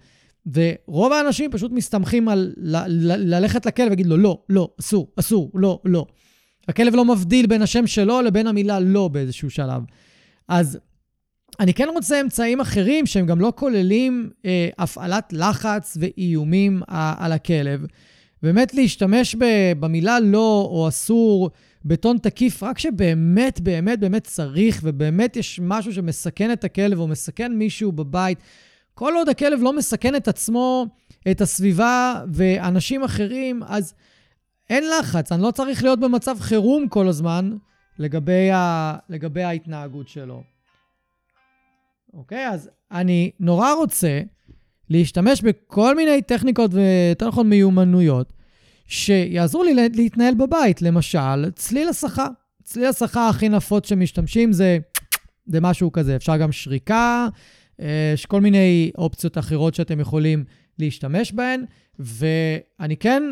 [0.53, 6.07] ורוב האנשים פשוט מסתמכים על ללכת לכלב ולהגיד לו, לא, לא, אסור, אסור, לא, לא.
[6.68, 9.83] הכלב לא מבדיל בין השם שלו לבין המילה לא באיזשהו שלב.
[10.48, 10.79] אז
[11.60, 17.32] אני כן רוצה אמצעים אחרים שהם גם לא כוללים אה, הפעלת לחץ ואיומים אה, על
[17.32, 17.86] הכלב.
[18.42, 19.36] באמת להשתמש
[19.80, 21.50] במילה לא או אסור
[21.84, 27.52] בטון תקיף, רק שבאמת, באמת, באמת צריך, ובאמת יש משהו שמסכן את הכלב או מסכן
[27.52, 28.38] מישהו בבית.
[28.94, 30.86] כל עוד הכלב לא מסכן את עצמו,
[31.30, 33.94] את הסביבה ואנשים אחרים, אז
[34.70, 35.32] אין לחץ.
[35.32, 37.56] אני לא צריך להיות במצב חירום כל הזמן
[37.98, 38.94] לגבי, ה...
[39.08, 40.42] לגבי ההתנהגות שלו.
[42.14, 42.48] אוקיי?
[42.48, 44.20] אז אני נורא רוצה
[44.90, 48.33] להשתמש בכל מיני טכניקות ויותר נכון מיומנויות,
[48.87, 50.83] שיעזרו לי להתנהל בבית.
[50.83, 52.27] למשל, צליל הסחה.
[52.62, 54.79] צליל הסחה הכי נפוץ שמשתמשים זה,
[55.46, 56.16] זה משהו כזה.
[56.16, 57.29] אפשר גם שריקה,
[57.81, 60.44] אה, יש כל מיני אופציות אחרות שאתם יכולים
[60.79, 61.64] להשתמש בהן,
[61.98, 63.22] ואני כן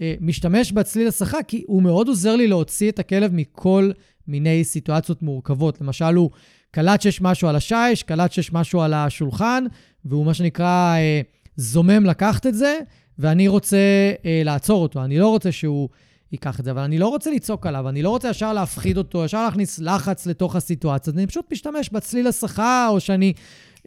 [0.00, 3.90] אה, משתמש בצליל הסחה כי הוא מאוד עוזר לי להוציא את הכלב מכל
[4.28, 5.80] מיני סיטואציות מורכבות.
[5.80, 6.30] למשל, הוא
[6.70, 9.64] קלט שיש משהו על השיש, קלט שיש משהו על השולחן,
[10.04, 11.20] והוא מה שנקרא אה,
[11.56, 12.78] זומם לקחת את זה,
[13.18, 13.76] ואני רוצה
[14.24, 15.04] אה, לעצור אותו.
[15.04, 15.88] אני לא רוצה שהוא
[16.32, 19.24] ייקח את זה, אבל אני לא רוצה לצעוק עליו, אני לא רוצה ישר להפחיד אותו,
[19.24, 21.12] ישר להכניס לחץ לתוך הסיטואציה.
[21.16, 23.32] אני פשוט משתמש בצליל הסחה, או שאני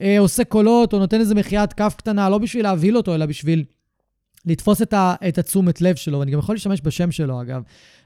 [0.01, 3.63] אה, עושה קולות, או נותן איזה מחיית כף קטנה, לא בשביל להבהיל אותו, אלא בשביל
[4.45, 7.61] לתפוס את, ה, את התשומת לב שלו, ואני גם יכול להשתמש בשם שלו, אגב.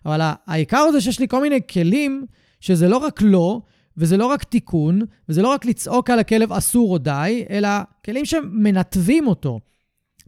[0.06, 2.26] אבל העיקר זה שיש לי כל מיני כלים,
[2.60, 3.62] שזה לא רק לא,
[3.98, 7.70] וזה לא רק תיקון, וזה לא רק לצעוק על הכלב אסור או די, אלא
[8.06, 9.60] כלים שמנתבים אותו.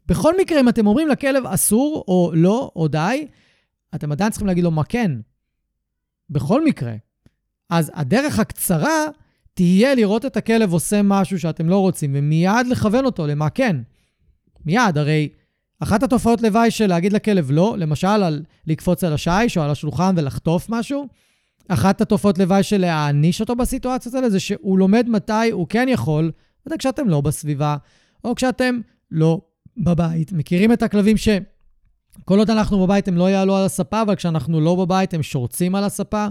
[0.06, 3.28] בכל מקרה, אם אתם אומרים לכלב אסור או לא או די,
[3.96, 5.12] אתם עדיין צריכים להגיד לו מה כן.
[6.30, 6.94] בכל מקרה.
[7.70, 9.06] אז הדרך הקצרה
[9.54, 13.76] תהיה לראות את הכלב עושה משהו שאתם לא רוצים, ומיד לכוון אותו למה כן.
[14.66, 15.30] מיד, הרי
[15.80, 20.16] אחת התופעות לוואי של להגיד לכלב לא, למשל על לקפוץ על השיש או על השולחן
[20.18, 21.08] ולחטוף משהו,
[21.68, 26.32] אחת התופעות לוואי של להעניש אותו בסיטואציות האלה זה שהוא לומד מתי הוא כן יכול,
[26.66, 27.78] וזה כשאתם לא בסביבה,
[28.24, 28.80] או כשאתם
[29.12, 29.42] לא
[29.78, 30.34] בבית.
[30.34, 31.30] מכירים את הכלבים ש...
[32.26, 35.76] כל עוד אנחנו בבית הם לא יעלו על הספה, אבל כשאנחנו לא בבית הם שורצים
[35.76, 36.28] על הספה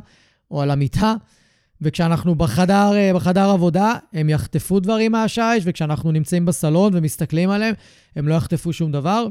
[0.51, 1.15] או על המיטה,
[1.81, 7.75] וכשאנחנו בחדר, אה, בחדר עבודה הם יחטפו דברים מהשיש, וכשאנחנו נמצאים בסלון ומסתכלים עליהם,
[8.17, 9.27] הם לא יחטפו שום דבר.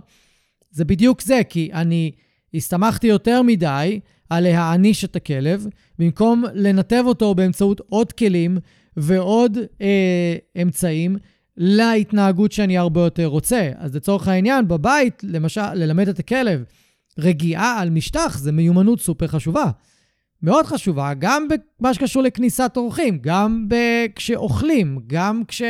[0.72, 2.12] זה בדיוק זה, כי אני
[2.54, 5.68] הסתמכתי יותר מדי על להעניש את הכלב,
[6.00, 8.58] במקום לנתב אותו באמצעות עוד כלים
[8.98, 11.18] ועוד אה, אמצעים
[11.58, 13.72] להתנהגות שאני הרבה יותר רוצה.
[13.78, 16.64] אז לצורך העניין, בבית, למשל, ללמד את הכלב
[17.20, 19.66] רגיעה על משטח זה מיומנות סופר חשובה.
[20.42, 21.48] מאוד חשובה, גם
[21.80, 23.68] במה שקשור לכניסת אורחים, גם
[24.16, 25.62] כשאוכלים, גם כש...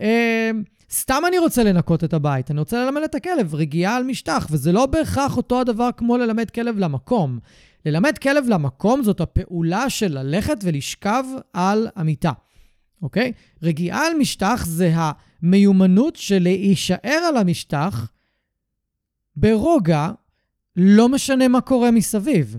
[0.00, 0.50] אה,
[0.92, 4.72] סתם אני רוצה לנקות את הבית, אני רוצה ללמד את הכלב רגיעה על משטח, וזה
[4.72, 7.38] לא בהכרח אותו הדבר כמו ללמד כלב למקום.
[7.86, 12.32] ללמד כלב למקום זאת הפעולה של ללכת ולשכב על המיטה,
[13.02, 13.32] אוקיי?
[13.62, 18.10] רגיעה על משטח זה המיומנות של להישאר על המשטח
[19.36, 20.10] ברוגע,
[20.76, 22.56] לא משנה מה קורה מסביב.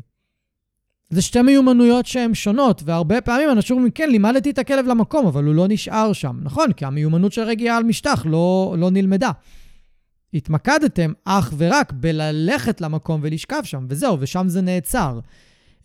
[1.13, 5.43] זה שתי מיומנויות שהן שונות, והרבה פעמים אנשים אומרים, כן, לימדתי את הכלב למקום, אבל
[5.43, 6.39] הוא לא נשאר שם.
[6.41, 9.32] נכון, כי המיומנות של רגיעה על משטח לא, לא נלמדה.
[10.34, 15.19] התמקדתם אך ורק בללכת למקום ולשכב שם, וזהו, ושם זה נעצר.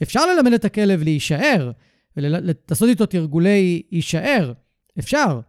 [0.03, 1.71] אפשר ללמד את הכלב להישאר,
[2.17, 4.53] ולעשות איתו תרגולי הישאר,
[4.99, 5.41] אפשר,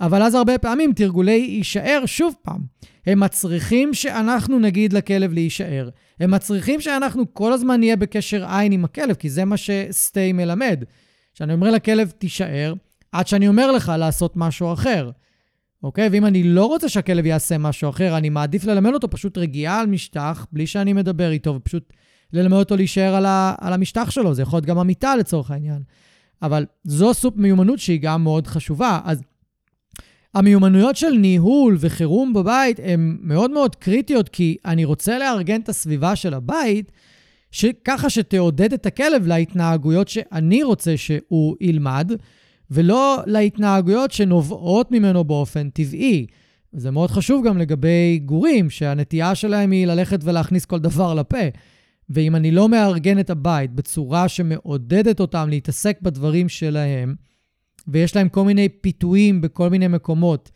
[0.00, 2.60] אבל אז הרבה פעמים תרגולי הישאר, שוב פעם,
[3.06, 5.88] הם מצריכים שאנחנו נגיד לכלב להישאר.
[6.20, 10.84] הם מצריכים שאנחנו כל הזמן נהיה בקשר עין עם הכלב, כי זה מה שסטי מלמד.
[11.34, 12.74] שאני אומר לכלב, תישאר,
[13.12, 15.10] עד שאני אומר לך לעשות משהו אחר.
[15.82, 16.08] אוקיי?
[16.12, 19.86] ואם אני לא רוצה שהכלב יעשה משהו אחר, אני מעדיף ללמד אותו פשוט רגיעה על
[19.86, 21.92] משטח, בלי שאני מדבר איתו, ופשוט
[22.32, 24.34] ללמד אותו להישאר על, ה, על המשטח שלו.
[24.34, 25.82] זה יכול להיות גם המיטה לצורך העניין.
[26.42, 29.00] אבל זו סופ מיומנות שהיא גם מאוד חשובה.
[29.04, 29.22] אז
[30.34, 36.16] המיומנויות של ניהול וחירום בבית הן מאוד מאוד קריטיות, כי אני רוצה לארגן את הסביבה
[36.16, 36.92] של הבית,
[37.84, 42.12] ככה שתעודד את הכלב להתנהגויות שאני רוצה שהוא ילמד,
[42.70, 46.26] ולא להתנהגויות שנובעות ממנו באופן טבעי.
[46.72, 51.38] זה מאוד חשוב גם לגבי גורים, שהנטייה שלהם היא ללכת ולהכניס כל דבר לפה.
[52.10, 57.14] ואם אני לא מארגן את הבית בצורה שמעודדת אותם להתעסק בדברים שלהם,
[57.88, 60.50] ויש להם כל מיני פיתויים בכל מיני מקומות,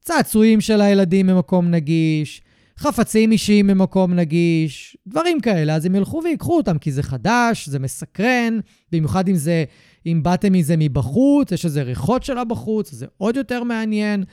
[0.00, 2.42] צעצועים של הילדים במקום נגיש,
[2.78, 7.78] חפצים אישיים במקום נגיש, דברים כאלה, אז הם ילכו ויקחו אותם, כי זה חדש, זה
[7.78, 8.58] מסקרן,
[8.92, 9.64] במיוחד אם זה,
[10.06, 14.24] אם באתם מזה מבחוץ, יש איזה ריחות שלה בחוץ, זה עוד יותר מעניין.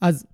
[0.00, 0.26] אז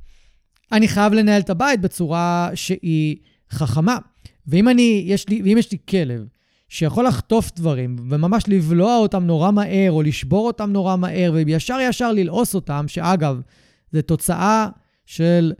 [0.72, 3.16] אני חייב לנהל את הבית בצורה שהיא
[3.50, 3.98] חכמה.
[4.46, 6.26] ואם אני, יש לי, ואם יש לי כלב
[6.68, 12.12] שיכול לחטוף דברים וממש לבלוע אותם נורא מהר, או לשבור אותם נורא מהר, וישר ישר
[12.12, 13.40] ללעוס אותם, שאגב,
[13.92, 14.68] זו תוצאה
[15.07, 15.52] של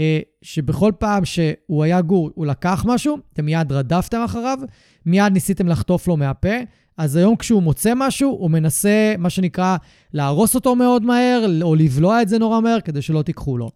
[0.00, 4.58] אה, שבכל פעם שהוא היה גור, הוא לקח משהו, אתם מיד רדפתם אחריו,
[5.06, 6.56] מיד ניסיתם לחטוף לו מהפה,
[6.96, 9.76] אז היום כשהוא מוצא משהו, הוא מנסה, מה שנקרא,
[10.12, 13.70] להרוס אותו מאוד מהר, או לבלוע את זה נורא מהר, כדי שלא תיקחו לו.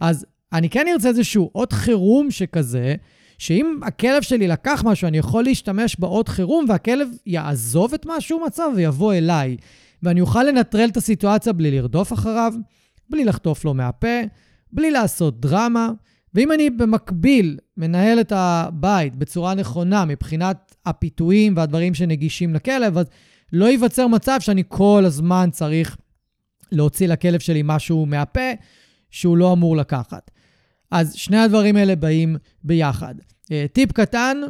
[0.00, 2.94] אז אני כן ארצה איזשהו אות חירום שכזה,
[3.42, 8.46] שאם הכלב שלי לקח משהו, אני יכול להשתמש באות חירום, והכלב יעזוב את מה שהוא
[8.46, 9.56] מצא ויבוא אליי.
[10.02, 12.52] ואני אוכל לנטרל את הסיטואציה בלי לרדוף אחריו,
[13.10, 14.20] בלי לחטוף לו מהפה,
[14.72, 15.90] בלי לעשות דרמה.
[16.34, 23.06] ואם אני במקביל מנהל את הבית בצורה נכונה מבחינת הפיתויים והדברים שנגישים לכלב, אז
[23.52, 25.96] לא ייווצר מצב שאני כל הזמן צריך
[26.72, 28.50] להוציא לכלב שלי משהו מהפה
[29.10, 30.30] שהוא לא אמור לקחת.
[30.90, 33.14] אז שני הדברים האלה באים ביחד.
[33.52, 34.40] אה, טיפ קטן,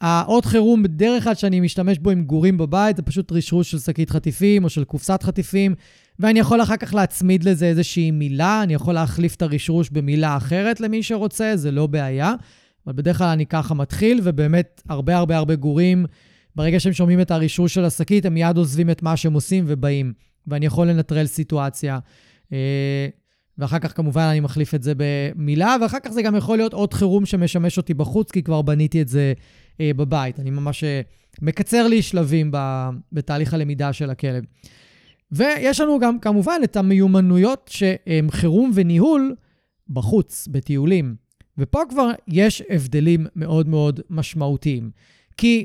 [0.00, 4.10] האות חירום בדרך כלל שאני משתמש בו עם גורים בבית, זה פשוט רשרוש של שקית
[4.10, 5.74] חטיפים או של קופסת חטיפים,
[6.18, 10.80] ואני יכול אחר כך להצמיד לזה איזושהי מילה, אני יכול להחליף את הרשרוש במילה אחרת
[10.80, 12.34] למי שרוצה, זה לא בעיה.
[12.86, 16.06] אבל בדרך כלל אני ככה מתחיל, ובאמת הרבה הרבה הרבה גורים,
[16.56, 20.12] ברגע שהם שומעים את הרשרוש של השקית, הם מיד עוזבים את מה שהם עושים ובאים.
[20.46, 21.98] ואני יכול לנטרל סיטואציה.
[23.58, 26.94] ואחר כך כמובן אני מחליף את זה במילה, ואחר כך זה גם יכול להיות עוד
[26.94, 29.32] חירום שמשמש אותי בחוץ, כי כבר בניתי את זה
[29.80, 30.40] אה, בבית.
[30.40, 31.00] אני ממש אה,
[31.42, 34.44] מקצר לי שלבים ב, בתהליך הלמידה של הכלב.
[35.32, 39.34] ויש לנו גם כמובן את המיומנויות שהן חירום וניהול
[39.90, 41.16] בחוץ, בטיולים.
[41.58, 44.90] ופה כבר יש הבדלים מאוד מאוד משמעותיים.
[45.36, 45.64] כי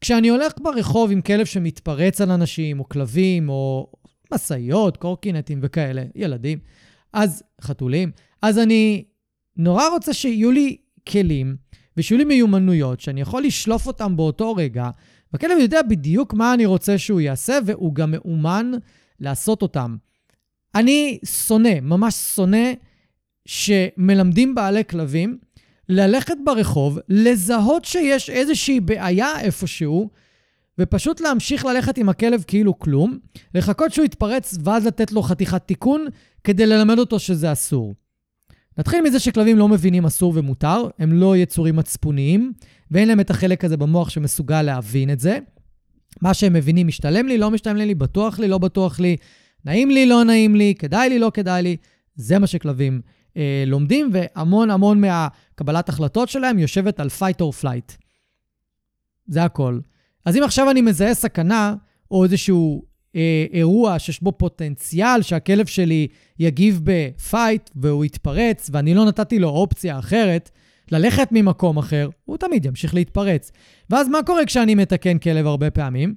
[0.00, 3.92] כשאני הולך ברחוב עם כלב שמתפרץ על אנשים, או כלבים, או
[4.34, 6.58] משאיות, קורקינטים וכאלה, ילדים,
[7.12, 8.10] אז, חתולים,
[8.42, 9.04] אז אני
[9.56, 10.76] נורא רוצה שיהיו לי
[11.08, 11.56] כלים
[11.96, 14.90] ושיהיו לי מיומנויות שאני יכול לשלוף אותם באותו רגע,
[15.32, 18.70] והכלב יודע בדיוק מה אני רוצה שהוא יעשה, והוא גם מאומן
[19.20, 19.96] לעשות אותם.
[20.74, 22.72] אני שונא, ממש שונא,
[23.46, 25.38] שמלמדים בעלי כלבים
[25.88, 30.10] ללכת ברחוב, לזהות שיש איזושהי בעיה איפשהו,
[30.82, 33.18] ופשוט להמשיך ללכת עם הכלב כאילו כלום,
[33.54, 36.06] לחכות שהוא יתפרץ ואז לתת לו חתיכת תיקון
[36.44, 37.94] כדי ללמד אותו שזה אסור.
[38.78, 42.52] נתחיל מזה שכלבים לא מבינים אסור ומותר, הם לא יצורים מצפוניים,
[42.90, 45.38] ואין להם את החלק הזה במוח שמסוגל להבין את זה.
[46.22, 49.16] מה שהם מבינים, משתלם לי, לא משתלם לי, בטוח לי, לא בטוח לי,
[49.64, 51.76] נעים לי, לא נעים לי, כדאי לי, לא כדאי לי.
[52.14, 53.00] זה מה שכלבים
[53.36, 57.96] אה, לומדים, והמון המון מהקבלת החלטות שלהם יושבת על fight or flight.
[59.26, 59.78] זה הכל.
[60.24, 61.74] אז אם עכשיו אני מזהה סכנה,
[62.10, 62.82] או איזשהו
[63.16, 66.06] אה, אירוע שיש בו פוטנציאל שהכלב שלי
[66.38, 70.50] יגיב בפייט והוא יתפרץ, ואני לא נתתי לו אופציה אחרת,
[70.92, 73.52] ללכת ממקום אחר, הוא תמיד ימשיך להתפרץ.
[73.90, 76.14] ואז מה קורה כשאני מתקן כלב הרבה פעמים?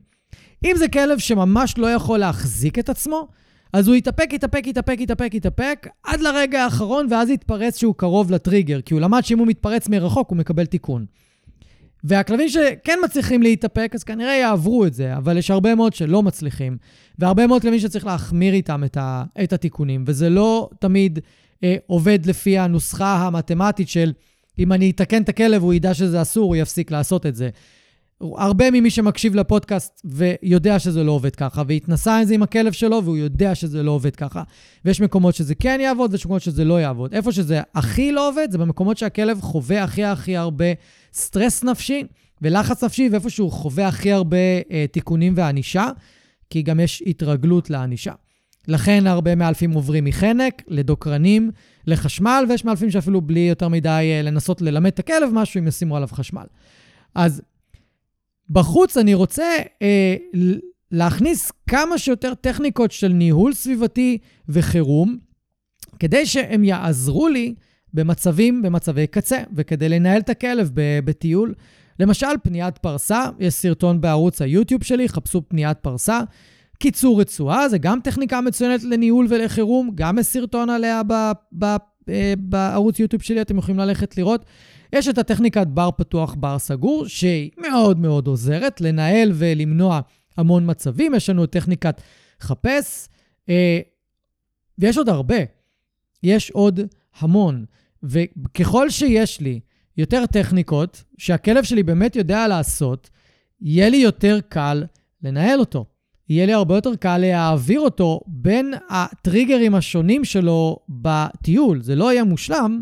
[0.66, 3.28] אם זה כלב שממש לא יכול להחזיק את עצמו,
[3.74, 8.82] אז הוא יתאפק, יתאפק, יתאפק, יתאפק, יתאפק, עד לרגע האחרון, ואז יתפרץ שהוא קרוב לטריגר,
[8.82, 11.06] כי הוא למד שאם הוא מתפרץ מרחוק, הוא מקבל תיקון.
[12.08, 16.78] והכלבים שכן מצליחים להתאפק, אז כנראה יעברו את זה, אבל יש הרבה מאוד שלא מצליחים,
[17.20, 21.20] והרבה מאוד כלבים שצריך להחמיר איתם את, ה, את התיקונים, וזה לא תמיד
[21.64, 24.14] אה, עובד לפי הנוסחה המתמטית של
[24.60, 27.50] אם אני אתקן את הכלב, הוא ידע שזה אסור, הוא יפסיק לעשות את זה.
[28.22, 33.04] הרבה ממי שמקשיב לפודקאסט ויודע שזה לא עובד ככה, והתנסה עם זה עם הכלב שלו
[33.04, 34.44] והוא יודע שזה לא עובד ככה.
[34.86, 37.14] ויש מקומות שזה כן יעבוד ויש מקומות שזה לא יעבוד.
[37.14, 40.66] איפה שזה הכי לא עובד, זה במקומות שהכלב חווה הכי הכי הרבה
[41.16, 42.04] סטרס נפשי
[42.42, 44.38] ולחץ נפשי, ואיפה שהוא חווה הכי הרבה
[44.72, 45.90] אה, תיקונים וענישה,
[46.50, 48.14] כי גם יש התרגלות לענישה.
[48.68, 51.52] לכן הרבה מאלפים עוברים מחנק לדוקרנים,
[51.88, 55.96] לחשמל, ויש מאלפים שאפילו בלי יותר מדי אה, לנסות ללמד את הכלב משהו, הם ישימו
[55.96, 56.46] עליו חשמל.
[57.16, 57.42] אז
[58.50, 59.46] בחוץ אני רוצה
[59.82, 60.16] אה,
[60.92, 64.18] להכניס כמה שיותר טכניקות של ניהול סביבתי
[64.50, 65.18] וחירום,
[66.00, 67.56] כדי שהם יעזרו לי
[67.96, 70.72] במצבים, במצבי קצה, וכדי לנהל את הכלב
[71.06, 71.54] בטיול.
[72.00, 76.20] למשל, פניית פרסה, יש סרטון בערוץ היוטיוב שלי, חפשו פניית פרסה.
[76.80, 81.14] קיצור רצועה, זה גם טכניקה מצוינת לניהול ולחירום, גם יש סרטון עליה ב,
[81.60, 81.66] ב,
[82.10, 84.46] אה, בערוץ יוטיוב שלי, אתם יכולים ללכת לראות.
[84.94, 90.00] יש את הטכניקת בר פתוח, בר סגור, שהיא מאוד מאוד עוזרת לנהל ולמנוע
[90.38, 91.16] המון מצבים.
[91.16, 92.02] יש לנו את טכניקת
[92.42, 93.08] חפש,
[93.50, 93.80] אה,
[94.78, 95.38] ויש עוד הרבה.
[96.24, 96.80] יש עוד
[97.20, 97.66] המון.
[98.06, 99.60] וככל שיש לי
[99.98, 103.10] יותר טכניקות שהכלב שלי באמת יודע לעשות,
[103.62, 104.84] יהיה לי יותר קל
[105.24, 105.86] לנהל אותו.
[106.30, 111.82] יהיה לי הרבה יותר קל להעביר אותו בין הטריגרים השונים שלו בטיול.
[111.82, 112.82] זה לא יהיה מושלם,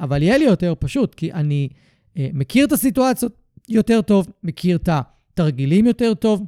[0.00, 1.68] אבל יהיה לי יותר פשוט, כי אני
[2.16, 3.32] אה, מכיר את הסיטואציות
[3.68, 6.42] יותר טוב, מכיר את התרגילים יותר טוב.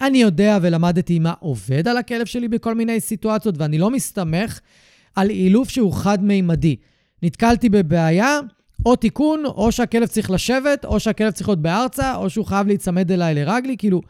[0.00, 4.60] אני יודע ולמדתי מה עובד על הכלב שלי בכל מיני סיטואציות, ואני לא מסתמך
[5.16, 6.76] על אילוף שהוא חד-מימדי.
[7.22, 8.38] נתקלתי בבעיה,
[8.86, 13.12] או תיקון, או שהכלב צריך לשבת, או שהכלב צריך להיות בארצה, או שהוא חייב להיצמד
[13.12, 14.00] אליי לרגלי, כאילו...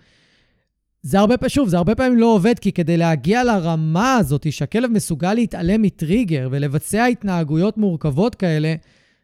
[1.02, 4.90] זה הרבה, פעמים, שוב, זה הרבה פעמים לא עובד, כי כדי להגיע לרמה הזאת שהכלב
[4.90, 8.74] מסוגל להתעלם מטריגר ולבצע התנהגויות מורכבות כאלה,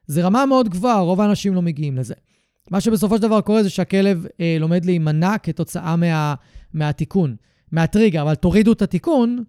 [0.07, 2.15] זה רמה מאוד גבוהה, רוב האנשים לא מגיעים לזה.
[2.71, 6.35] מה שבסופו של דבר קורה זה שהכלב אה, לומד להימנע כתוצאה מה,
[6.75, 7.37] מהתיקון,
[7.73, 9.45] מהטריגר, אבל תורידו את התיקון,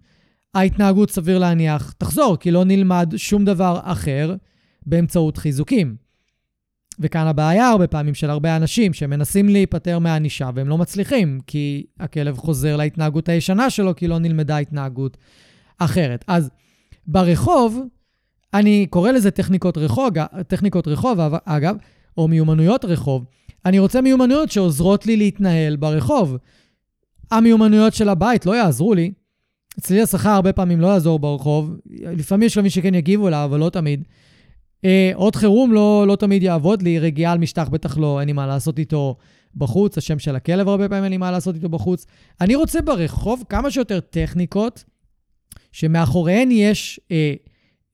[0.54, 4.34] ההתנהגות סביר להניח תחזור, כי לא נלמד שום דבר אחר
[4.86, 5.96] באמצעות חיזוקים.
[7.00, 12.36] וכאן הבעיה הרבה פעמים של הרבה אנשים שמנסים להיפטר מהענישה והם לא מצליחים, כי הכלב
[12.36, 15.16] חוזר להתנהגות הישנה שלו, כי לא נלמדה התנהגות
[15.78, 16.24] אחרת.
[16.26, 16.50] אז
[17.06, 17.80] ברחוב,
[18.54, 20.08] אני קורא לזה טכניקות רחוב,
[20.46, 21.76] טכניקות רחוב, אגב,
[22.16, 23.24] או מיומנויות רחוב.
[23.66, 26.36] אני רוצה מיומנויות שעוזרות לי להתנהל ברחוב.
[27.30, 29.12] המיומנויות של הבית לא יעזרו לי.
[29.78, 31.76] אצלי השכר הרבה פעמים לא יעזור ברחוב.
[31.90, 34.04] לפעמים יש כלבים שכן יגיבו אליו, אבל לא תמיד.
[34.84, 38.32] אה, עוד חירום לא, לא תמיד יעבוד לי, רגיעה על משטח בטח לא, אין לי
[38.32, 39.16] מה לעשות איתו
[39.54, 42.06] בחוץ, השם של הכלב הרבה פעמים אין לי מה לעשות איתו בחוץ.
[42.40, 44.84] אני רוצה ברחוב כמה שיותר טכניקות
[45.72, 47.34] שמאחוריהן יש אה,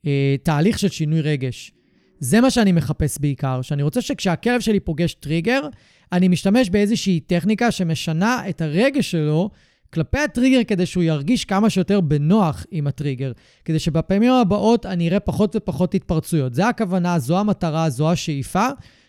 [0.06, 1.72] אה, תהליך של שינוי רגש.
[2.18, 5.68] זה מה שאני מחפש בעיקר, שאני רוצה שכשהכלב שלי פוגש טריגר,
[6.12, 9.50] אני משתמש באיזושהי טכניקה שמשנה את הרגש שלו
[9.94, 13.33] כלפי הטריגר כדי שהוא ירגיש כמה שיותר בנוח עם הטריגר,
[13.64, 16.54] כדי שבפעמים הבאות אני אראה פחות ופחות התפרצויות.
[16.54, 18.68] זה הכוונה, זו המטרה, זו השאיפה.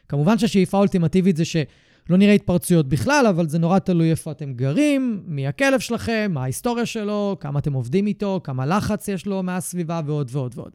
[0.10, 5.21] כמובן שהשאיפה האולטימטיבית זה שלא נראה התפרצויות בכלל, אבל זה נורא תלוי איפה אתם גרים,
[5.26, 10.02] מי הכלב שלכם, מה ההיסטוריה שלו, כמה אתם עובדים איתו, כמה לחץ יש לו מהסביבה
[10.06, 10.71] ועוד ועוד ועוד.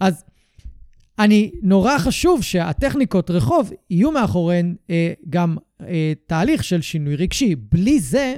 [0.00, 0.24] אז
[1.18, 7.54] אני, נורא חשוב שהטכניקות רחוב יהיו מאחוריהן אה, גם אה, תהליך של שינוי רגשי.
[7.54, 8.36] בלי זה,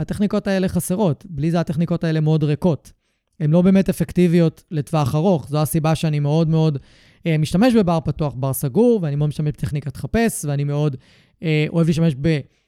[0.00, 1.26] הטכניקות האלה חסרות.
[1.28, 2.92] בלי זה הטכניקות האלה מאוד ריקות.
[3.40, 5.48] הן לא באמת אפקטיביות לטווח ארוך.
[5.48, 6.78] זו הסיבה שאני מאוד מאוד
[7.26, 10.96] אה, משתמש בבר פתוח, בר סגור, ואני מאוד משתמש בטכניקת חפש, ואני מאוד
[11.42, 12.14] אה, אוהב להשתמש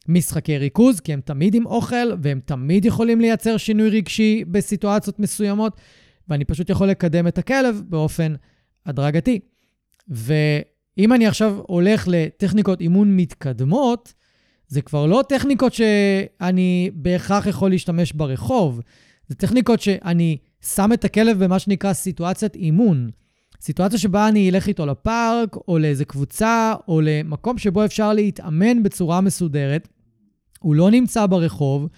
[0.08, 5.76] במשחקי ריכוז, כי הם תמיד עם אוכל, והם תמיד יכולים לייצר שינוי רגשי בסיטואציות מסוימות,
[6.28, 8.34] ואני פשוט יכול לקדם את הכלב באופן
[8.86, 9.40] הדרגתי.
[10.08, 14.12] ואם אני עכשיו הולך לטכניקות אימון מתקדמות,
[14.72, 18.80] זה כבר לא טכניקות שאני בהכרח יכול להשתמש ברחוב,
[19.28, 20.36] זה טכניקות שאני
[20.74, 23.10] שם את הכלב במה שנקרא סיטואציית אימון.
[23.60, 29.20] סיטואציה שבה אני אלך איתו לפארק, או לאיזה קבוצה, או למקום שבו אפשר להתאמן בצורה
[29.20, 29.88] מסודרת,
[30.60, 31.88] הוא לא נמצא ברחוב,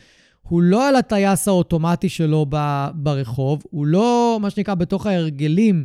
[0.42, 2.46] הוא לא על הטייס האוטומטי שלו
[2.94, 5.84] ברחוב, הוא לא, מה שנקרא, בתוך ההרגלים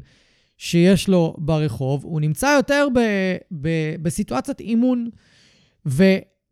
[0.57, 2.99] שיש לו ברחוב, הוא נמצא יותר ב,
[3.61, 3.69] ב,
[4.01, 5.09] בסיטואציית אימון.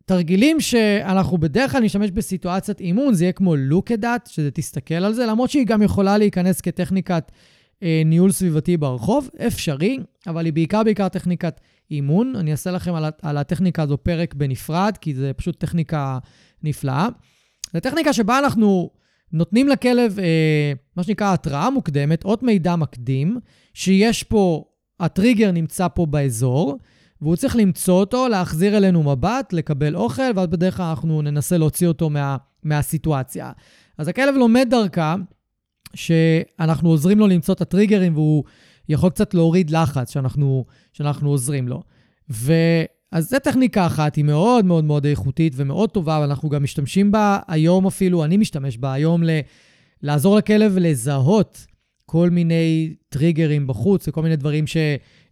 [0.08, 4.94] ותרגילים שאנחנו בדרך כלל נשתמש בסיטואציית אימון, זה יהיה כמו look at that, שזה תסתכל
[4.94, 7.32] על זה, למרות שהיא גם יכולה להיכנס כטכניקת
[7.82, 12.36] אה, ניהול סביבתי ברחוב, אפשרי, אבל היא בעיקר בעיקר טכניקת אימון.
[12.36, 16.18] אני אעשה לכם על, על הטכניקה הזו פרק בנפרד, כי זה פשוט טכניקה
[16.62, 17.08] נפלאה.
[17.72, 18.90] זו טכניקה שבה אנחנו
[19.32, 23.40] נותנים לכלב, אה, מה שנקרא, התראה מוקדמת, אות מידע מקדים,
[23.74, 24.64] שיש פה,
[25.00, 26.78] הטריגר נמצא פה באזור,
[27.22, 31.88] והוא צריך למצוא אותו, להחזיר אלינו מבט, לקבל אוכל, ואז בדרך כלל אנחנו ננסה להוציא
[31.88, 33.52] אותו מה, מהסיטואציה.
[33.98, 35.16] אז הכלב לומד דרכה
[35.94, 38.44] שאנחנו עוזרים לו למצוא את הטריגרים, והוא
[38.88, 41.82] יכול קצת להוריד לחץ שאנחנו, שאנחנו עוזרים לו.
[42.30, 42.52] ו...
[43.12, 47.38] אז זו טכניקה אחת, היא מאוד מאוד מאוד איכותית ומאוד טובה, ואנחנו גם משתמשים בה
[47.48, 49.30] היום אפילו, אני משתמש בה היום ל...
[50.02, 51.66] לעזור לכלב לזהות
[52.06, 54.66] כל מיני טריגרים בחוץ וכל מיני דברים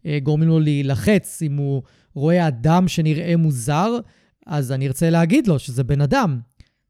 [0.07, 1.43] שגורמים לו להילחץ.
[1.43, 1.83] אם הוא
[2.15, 3.99] רואה אדם שנראה מוזר,
[4.47, 6.39] אז אני ארצה להגיד לו שזה בן אדם,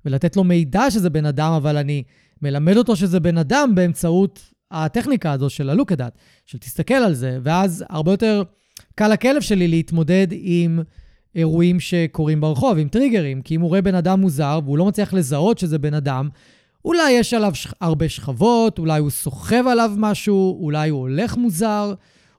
[0.05, 2.03] ולתת לו מידע שזה בן אדם, אבל אני
[2.43, 4.41] מלמד אותו שזה בן אדם באמצעות
[4.71, 8.43] הטכניקה הזו של הלוקדאט, של תסתכל על זה, ואז הרבה יותר
[8.95, 10.81] קל לכלב שלי להתמודד עם
[11.35, 15.15] אירועים שקורים ברחוב, עם טריגרים, כי אם הוא רואה בן אדם מוזר והוא לא מצליח
[15.15, 16.29] לזהות שזה בן אדם,
[16.85, 17.53] אולי יש עליו.
[17.81, 21.95] הרבה שכבות, אולי הוא סוחב עליו משהו, אולי הוא הולך מוזר,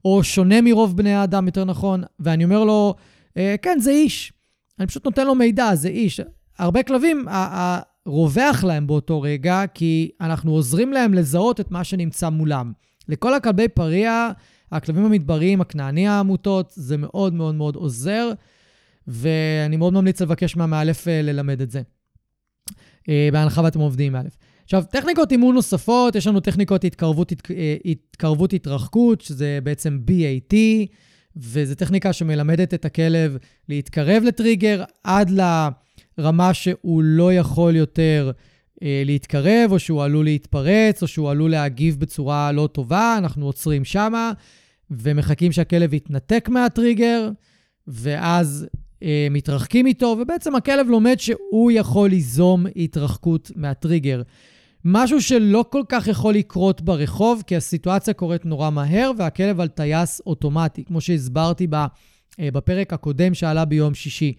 [0.08, 2.96] או שונה מרוב בני האדם, יותר נכון, ואני אומר לו,
[3.38, 4.34] אה, כן, זה איש.
[4.80, 6.20] אני פשוט נותן לו מידע, זה איש.
[6.60, 7.26] הרבה כלבים,
[8.06, 12.72] רווח להם באותו רגע, כי אנחנו עוזרים להם לזהות את מה שנמצא מולם.
[13.08, 14.30] לכל הכלבי פריע,
[14.72, 18.32] הכלבים המדבריים, הכנעני העמותות, זה מאוד מאוד מאוד עוזר,
[19.08, 21.82] ואני מאוד ממליץ לבקש מהמאלף אה, ללמד את זה.
[23.10, 24.30] אה, בהנחה ואתם עובדים עם א'.
[24.68, 30.56] עכשיו, טכניקות אימון נוספות, יש לנו טכניקות התקרבות, אה, התקרבות התרחקות, שזה בעצם BAT,
[31.38, 33.38] וזו טכניקה שמלמדת את הכלב
[33.70, 35.32] להתקרב לטריגר עד
[36.18, 38.32] לרמה שהוא לא יכול יותר
[38.84, 43.86] אה, להתקרב, או שהוא עלול להתפרץ, או שהוא עלול להגיב בצורה לא טובה, אנחנו עוצרים
[43.86, 44.32] שמה,
[44.92, 47.30] ומחכים שהכלב יתנתק מהטריגר,
[47.88, 48.68] ואז
[49.04, 54.22] אה, מתרחקים איתו, ובעצם הכלב לומד שהוא יכול ליזום התרחקות מהטריגר.
[54.90, 60.22] משהו שלא כל כך יכול לקרות ברחוב, כי הסיטואציה קורית נורא מהר, והכלב על טייס
[60.26, 61.68] אוטומטי, כמו שהסברתי
[62.40, 64.34] אה, בפרק הקודם שעלה ביום שישי.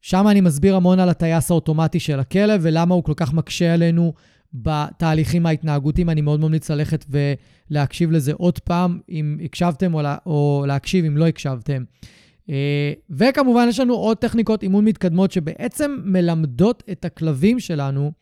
[0.00, 4.12] שם אני מסביר המון על הטייס האוטומטי של הכלב, ולמה הוא כל כך מקשה עלינו
[4.54, 6.10] בתהליכים ההתנהגותיים.
[6.10, 7.04] אני מאוד ממליץ ללכת
[7.70, 11.84] ולהקשיב לזה עוד פעם, אם הקשבתם, או, לה, או להקשיב אם לא הקשבתם.
[12.50, 18.12] אה, וכמובן, יש לנו עוד טכניקות אימון מתקדמות שבעצם מלמדות את הכלבים שלנו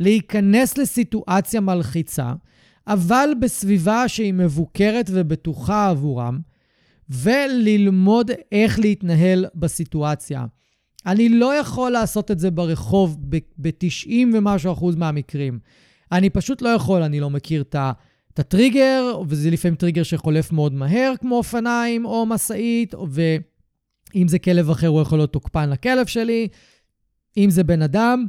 [0.00, 2.32] להיכנס לסיטואציה מלחיצה,
[2.86, 6.40] אבל בסביבה שהיא מבוקרת ובטוחה עבורם,
[7.10, 10.44] וללמוד איך להתנהל בסיטואציה.
[11.06, 13.16] אני לא יכול לעשות את זה ברחוב
[13.58, 15.58] ב-90 ומשהו אחוז מהמקרים.
[16.12, 21.12] אני פשוט לא יכול, אני לא מכיר את הטריגר, וזה לפעמים טריגר שחולף מאוד מהר,
[21.20, 26.48] כמו אופניים או משאית, ואם זה כלב אחר, הוא יכול להיות תוקפן לכלב שלי.
[27.36, 28.26] אם זה בן אדם,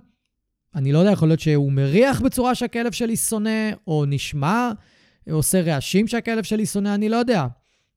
[0.76, 4.72] אני לא יודע, יכול להיות שהוא מריח בצורה שהכלב שלי שונא, או נשמע,
[5.30, 7.46] עושה רעשים שהכלב שלי שונא, אני לא יודע.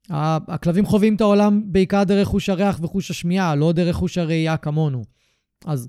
[0.09, 5.03] הכלבים חווים את העולם בעיקר דרך חוש הריח וחוש השמיעה, לא דרך חוש הראייה כמונו.
[5.65, 5.87] אז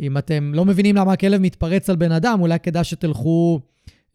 [0.00, 3.60] אם אתם לא מבינים למה הכלב מתפרץ על בן אדם, אולי כדאי שתלכו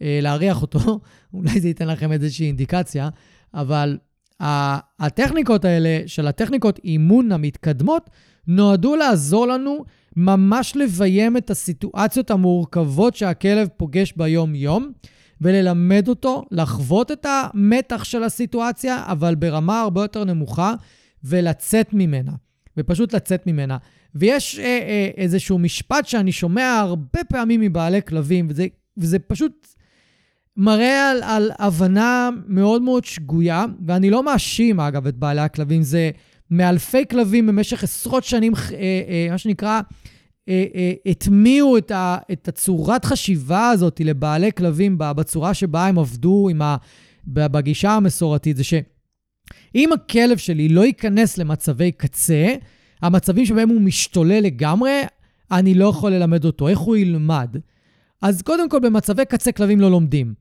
[0.01, 0.79] אה, להריח אותו,
[1.33, 3.09] אולי זה ייתן לכם איזושהי אינדיקציה,
[3.53, 3.97] אבל
[4.99, 8.09] הטכניקות האלה של הטכניקות אימון המתקדמות
[8.49, 9.85] נועדו לעזור לנו
[10.15, 14.91] ממש לביים את הסיטואציות המורכבות שהכלב פוגש ביום-יום,
[15.41, 20.73] וללמד אותו לחוות את המתח של הסיטואציה, אבל ברמה הרבה יותר נמוכה,
[21.23, 22.31] ולצאת ממנה.
[22.77, 23.77] ופשוט לצאת ממנה.
[24.15, 29.67] ויש אה, אה, איזשהו משפט שאני שומע הרבה פעמים מבעלי כלבים, וזה, וזה פשוט
[30.57, 36.11] מראה על, על הבנה מאוד מאוד שגויה, ואני לא מאשים, אגב, את בעלי הכלבים, זה
[36.51, 39.81] מאלפי כלבים במשך עשרות שנים, אה, אה, מה שנקרא,
[40.49, 41.91] אה, אה, הטמיעו את,
[42.31, 46.77] את הצורת חשיבה הזאת לבעלי כלבים בצורה שבה הם עבדו עם ה,
[47.27, 52.55] בגישה המסורתית, זה שאם הכלב שלי לא ייכנס למצבי קצה,
[53.01, 55.01] המצבים שבהם הוא משתולל לגמרי,
[55.51, 56.67] אני לא יכול ללמד אותו.
[56.67, 57.55] איך הוא ילמד?
[58.21, 60.33] אז קודם כל, במצבי קצה כלבים לא לומדים.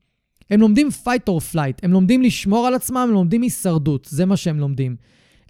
[0.49, 4.37] הם לומדים fight or flight, הם לומדים לשמור על עצמם, הם לומדים הישרדות, זה מה
[4.37, 4.95] שהם לומדים.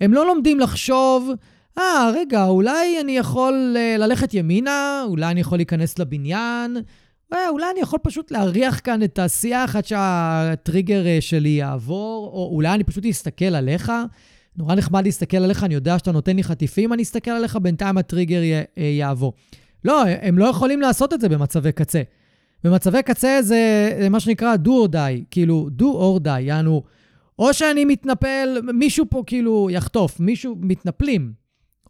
[0.01, 1.31] הם לא לומדים לחשוב,
[1.77, 6.77] אה, רגע, אולי אני יכול uh, ללכת ימינה, אולי אני יכול להיכנס לבניין,
[7.33, 12.49] אה, אולי אני יכול פשוט להריח כאן את השיח עד שהטריגר uh, שלי יעבור, או
[12.53, 13.91] אולי אני פשוט אסתכל עליך.
[14.57, 18.41] נורא נחמד להסתכל עליך, אני יודע שאתה נותן לי חטיפים, אני אסתכל עליך, בינתיים הטריגר
[18.43, 19.33] י, יעבור.
[19.85, 22.01] לא, הם לא יכולים לעשות את זה במצבי קצה.
[22.63, 26.83] במצבי קצה זה, זה מה שנקרא do or die, כאילו do or die, יענו,
[27.39, 31.33] או שאני מתנפל, מישהו פה כאילו יחטוף, מישהו, מתנפלים,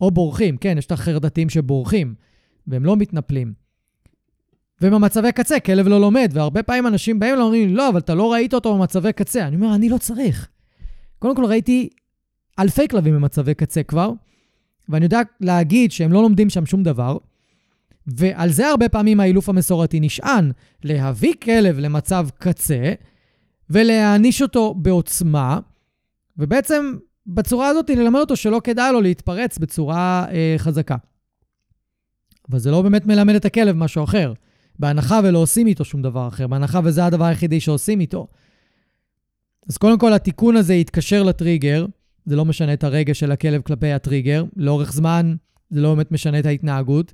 [0.02, 2.16] או בורחים, כן, יש את החרדתים שבורחים,
[2.68, 3.54] והם לא מתנפלים.
[4.82, 8.54] ובמצבי קצה, כלב לא לומד, והרבה פעמים אנשים באים ואומרים לא, אבל אתה לא ראית
[8.54, 9.48] אותו במצבי קצה.
[9.48, 10.50] אני אומר, אני לא צריך.
[11.20, 11.90] קודם כל, ראיתי
[12.60, 14.12] אלפי כלבים במצבי קצה כבר,
[14.90, 17.18] ואני יודע להגיד שהם לא לומדים שם שום דבר,
[18.08, 20.52] ועל זה הרבה פעמים האילוף המסורתי נשען,
[20.84, 22.94] להביא כלב למצב קצה
[23.70, 25.60] ולהעניש אותו בעוצמה,
[26.38, 26.96] ובעצם
[27.28, 30.96] בצורה הזאת ללמד אותו שלא כדאי לו להתפרץ בצורה אה, חזקה.
[32.50, 34.34] אבל זה לא באמת מלמד את הכלב משהו אחר,
[34.80, 38.28] בהנחה ולא עושים איתו שום דבר אחר, בהנחה וזה הדבר היחידי שעושים איתו.
[39.70, 41.86] אז קודם כל, התיקון הזה יתקשר לטריגר,
[42.26, 45.36] זה לא משנה את הרגש של הכלב כלפי הטריגר, לאורך זמן
[45.70, 47.14] זה לא באמת משנה את ההתנהגות.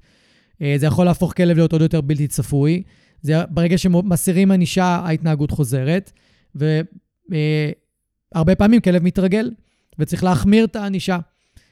[0.62, 2.84] אה, זה יכול להפוך כלב להיות עוד יותר בלתי צפוי.
[3.22, 6.12] זה, ברגע שמסירים ענישה, ההתנהגות חוזרת,
[6.56, 9.51] והרבה פעמים כלב מתרגל,
[9.99, 11.18] וצריך להחמיר את הענישה.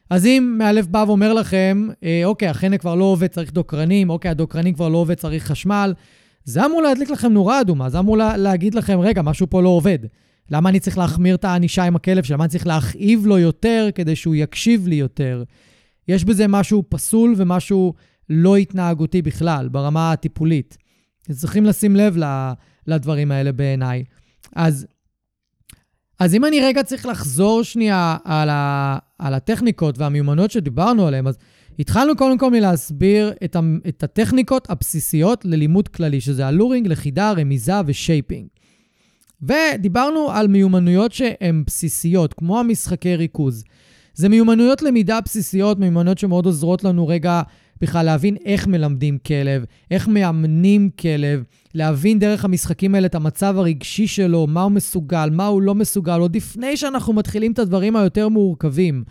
[0.09, 4.31] אז אם מאלף בא ואומר לכם, אה, אוקיי, החנק כבר לא עובד, צריך דוקרנים, אוקיי,
[4.31, 5.93] הדוקרנים כבר לא עובד, צריך חשמל,
[6.43, 9.69] זה אמור להדליק לכם נורה אדומה, זה אמור לה, להגיד לכם, רגע, משהו פה לא
[9.69, 9.99] עובד.
[10.51, 12.33] למה אני צריך להחמיר את הענישה עם הכלב שלי?
[12.33, 15.43] למה אני צריך להכאיב לו יותר כדי שהוא יקשיב לי יותר?
[16.07, 17.93] יש בזה משהו פסול ומשהו
[18.29, 20.77] לא התנהגותי בכלל, ברמה הטיפולית.
[21.31, 22.17] צריכים לשים לב
[22.87, 24.03] לדברים האלה בעיניי.
[24.55, 24.87] אז,
[26.19, 31.37] אז אם אני רגע צריך לחזור שנייה על, ה, על הטכניקות והמיומנויות שדיברנו עליהן, אז
[31.79, 37.31] התחלנו קודם כל מלהסביר את, ה, את הטכניקות הבסיסיות ללימוד כללי, שזה ה luring, לכידה,
[37.31, 38.47] רמיזה ו shaping.
[39.41, 43.63] ודיברנו על מיומנויות שהן בסיסיות, כמו המשחקי ריכוז.
[44.13, 47.41] זה מיומנויות למידה בסיסיות, מיומנויות שמאוד עוזרות לנו רגע
[47.81, 51.43] בכלל להבין איך מלמדים כלב, איך מאמנים כלב,
[51.73, 56.19] להבין דרך המשחקים האלה את המצב הרגשי שלו, מה הוא מסוגל, מה הוא לא מסוגל,
[56.19, 59.03] עוד לפני שאנחנו מתחילים את הדברים היותר מורכבים.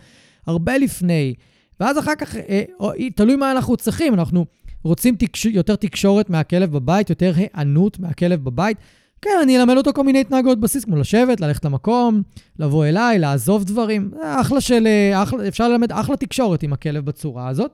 [0.47, 1.33] הרבה לפני.
[1.79, 4.45] ואז אחר כך, אה, אה, תלוי מה אנחנו צריכים, אנחנו
[4.83, 5.45] רוצים תקש...
[5.45, 8.77] יותר תקשורת מהכלב בבית, יותר היענות מהכלב בבית.
[9.21, 12.21] כן, אני אלמד אותו כל מיני התנהגות בסיס, כמו לשבת, ללכת למקום,
[12.59, 14.11] לבוא אליי, לעזוב דברים.
[14.21, 14.87] אחלה של...
[14.87, 17.71] אה, אחלה, אפשר ללמד אחלה תקשורת עם הכלב בצורה הזאת.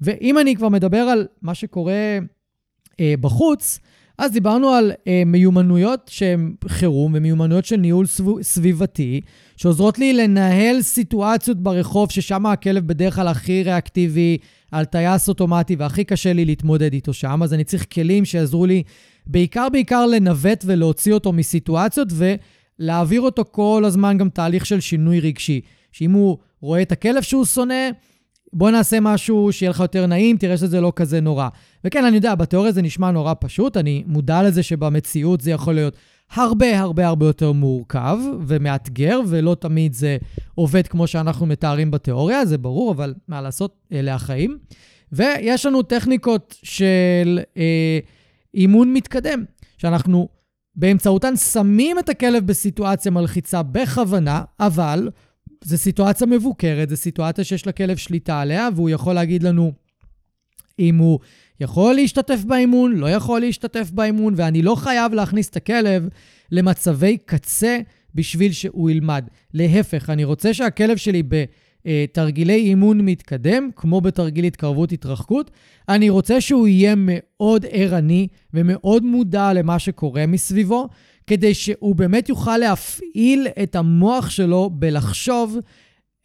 [0.00, 2.18] ואם אני כבר מדבר על מה שקורה
[3.00, 3.78] אה, בחוץ,
[4.22, 8.42] אז דיברנו על אה, מיומנויות שהן חירום ומיומנויות של ניהול סב...
[8.42, 9.20] סביבתי,
[9.56, 14.38] שעוזרות לי לנהל סיטואציות ברחוב, ששם הכלב בדרך כלל הכי ריאקטיבי,
[14.70, 18.82] על טייס אוטומטי, והכי קשה לי להתמודד איתו שם, אז אני צריך כלים שיעזרו לי
[19.26, 22.08] בעיקר בעיקר לנווט ולהוציא אותו מסיטואציות
[22.78, 25.60] ולהעביר אותו כל הזמן גם תהליך של שינוי רגשי.
[25.92, 27.90] שאם הוא רואה את הכלב שהוא שונא,
[28.52, 31.48] בוא נעשה משהו שיהיה לך יותר נעים, תראה שזה לא כזה נורא.
[31.84, 35.96] וכן, אני יודע, בתיאוריה זה נשמע נורא פשוט, אני מודע לזה שבמציאות זה יכול להיות
[36.34, 40.16] הרבה הרבה הרבה יותר מורכב ומאתגר, ולא תמיד זה
[40.54, 44.58] עובד כמו שאנחנו מתארים בתיאוריה, זה ברור, אבל מה לעשות, אלה החיים.
[45.12, 47.98] ויש לנו טכניקות של אה,
[48.54, 49.44] אימון מתקדם,
[49.78, 50.28] שאנחנו
[50.76, 55.08] באמצעותן שמים את הכלב בסיטואציה מלחיצה בכוונה, אבל
[55.64, 59.72] זו סיטואציה מבוקרת, זו סיטואציה שיש לכלב שליטה עליה, והוא יכול להגיד לנו
[60.78, 61.18] אם הוא
[61.60, 66.08] יכול להשתתף באימון, לא יכול להשתתף באימון, ואני לא חייב להכניס את הכלב
[66.52, 67.78] למצבי קצה
[68.14, 69.24] בשביל שהוא ילמד.
[69.54, 71.22] להפך, אני רוצה שהכלב שלי
[71.84, 75.50] בתרגילי אימון מתקדם, כמו בתרגיל התקרבות התרחקות,
[75.88, 80.88] אני רוצה שהוא יהיה מאוד ערני ומאוד מודע למה שקורה מסביבו,
[81.26, 85.58] כדי שהוא באמת יוכל להפעיל את המוח שלו בלחשוב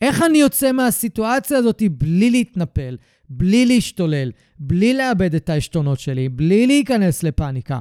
[0.02, 2.98] איך אני יוצא מהסיטואציה הזאת בלי להתנפל,
[3.30, 7.80] בלי להשתולל, בלי לאבד את העשתונות שלי, בלי להיכנס לפאניקה.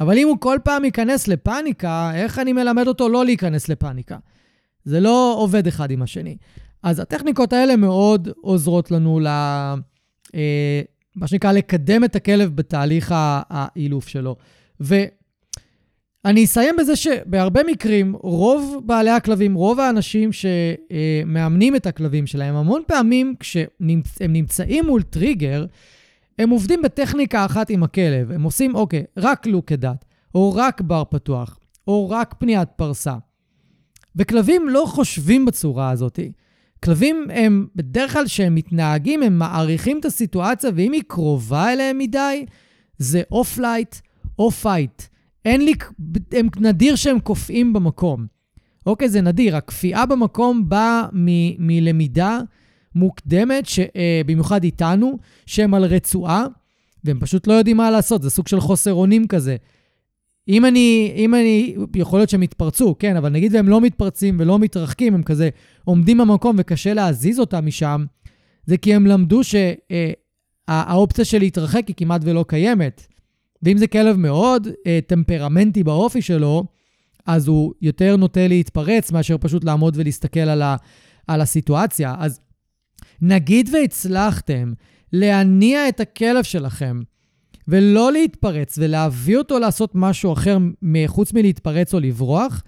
[0.00, 4.18] אבל אם הוא כל פעם ייכנס לפאניקה, איך אני מלמד אותו לא להיכנס לפאניקה?
[4.84, 6.36] זה לא עובד אחד עם השני.
[6.82, 9.26] אז הטכניקות האלה מאוד עוזרות לנו ל...
[10.34, 10.80] אה,
[11.16, 14.36] מה שנקרא, לקדם את הכלב בתהליך האילוף שלו.
[14.80, 14.94] ו...
[16.24, 22.82] אני אסיים בזה שבהרבה מקרים, רוב בעלי הכלבים, רוב האנשים שמאמנים את הכלבים שלהם, המון
[22.86, 23.68] פעמים כשהם
[24.28, 25.66] נמצאים מול טריגר,
[26.38, 28.32] הם עובדים בטכניקה אחת עם הכלב.
[28.32, 30.04] הם עושים, אוקיי, רק לוק כדת,
[30.34, 31.58] או רק בר פתוח,
[31.88, 33.14] או רק פניית פרסה.
[34.16, 36.18] וכלבים לא חושבים בצורה הזאת.
[36.84, 42.46] כלבים הם, בדרך כלל כשהם מתנהגים, הם מעריכים את הסיטואציה, ואם היא קרובה אליהם מדי,
[42.98, 43.94] זה או flight
[44.38, 45.02] או fight.
[45.44, 45.72] אין לי,
[46.32, 48.26] הם נדיר שהם קופאים במקום.
[48.86, 49.56] אוקיי, זה נדיר.
[49.56, 52.40] הקפיאה במקום באה מ- מלמידה
[52.94, 56.46] מוקדמת, ש, אה, במיוחד איתנו, שהם על רצועה,
[57.04, 59.56] והם פשוט לא יודעים מה לעשות, זה סוג של חוסר אונים כזה.
[60.48, 64.58] אם אני, אם אני, יכול להיות שהם יתפרצו, כן, אבל נגיד והם לא מתפרצים ולא
[64.58, 65.48] מתרחקים, הם כזה
[65.84, 68.04] עומדים במקום וקשה להזיז אותם משם,
[68.66, 73.06] זה כי הם למדו שהאופציה של להתרחק היא כמעט ולא קיימת.
[73.62, 76.64] ואם זה כלב מאוד אה, טמפרמנטי באופי שלו,
[77.26, 80.76] אז הוא יותר נוטה להתפרץ מאשר פשוט לעמוד ולהסתכל על, ה,
[81.26, 82.14] על הסיטואציה.
[82.18, 82.40] אז
[83.22, 84.72] נגיד והצלחתם
[85.12, 87.00] להניע את הכלב שלכם
[87.68, 90.58] ולא להתפרץ ולהביא אותו לעשות משהו אחר
[91.06, 92.62] חוץ מלהתפרץ או לברוח,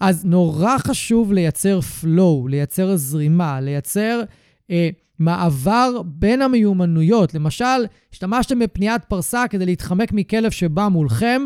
[0.00, 4.22] אז נורא חשוב לייצר flow, לייצר זרימה, לייצר
[4.70, 4.88] אה,
[5.24, 7.34] מעבר בין המיומנויות.
[7.34, 11.42] למשל, השתמשתם בפניית פרסה כדי להתחמק מכלב שבא מולכם,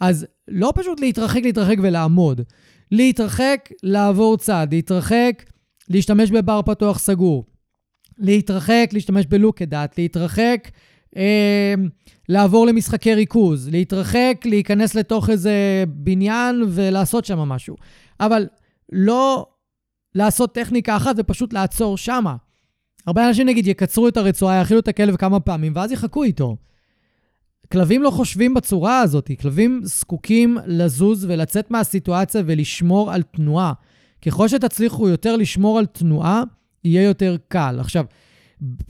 [0.00, 2.40] אז לא פשוט להתרחק, להתרחק ולעמוד.
[2.92, 5.44] להתרחק, לעבור צד, להתרחק,
[5.88, 7.44] להשתמש בבר פתוח סגור.
[8.18, 10.68] להתרחק, להשתמש בלוקדאט, להתרחק,
[11.16, 11.74] אה,
[12.28, 17.76] לעבור למשחקי ריכוז, להתרחק, להיכנס לתוך איזה בניין ולעשות שם משהו.
[18.20, 18.46] אבל
[18.92, 19.46] לא
[20.14, 22.36] לעשות טכניקה אחת ופשוט לעצור שמה.
[23.06, 26.56] הרבה אנשים נגיד יקצרו את הרצועה, יאכילו את הכלב כמה פעמים, ואז יחכו איתו.
[27.72, 33.72] כלבים לא חושבים בצורה הזאת, כלבים זקוקים לזוז ולצאת מהסיטואציה ולשמור על תנועה.
[34.22, 36.42] ככל שתצליחו יותר לשמור על תנועה,
[36.84, 37.76] יהיה יותר קל.
[37.80, 38.04] עכשיו,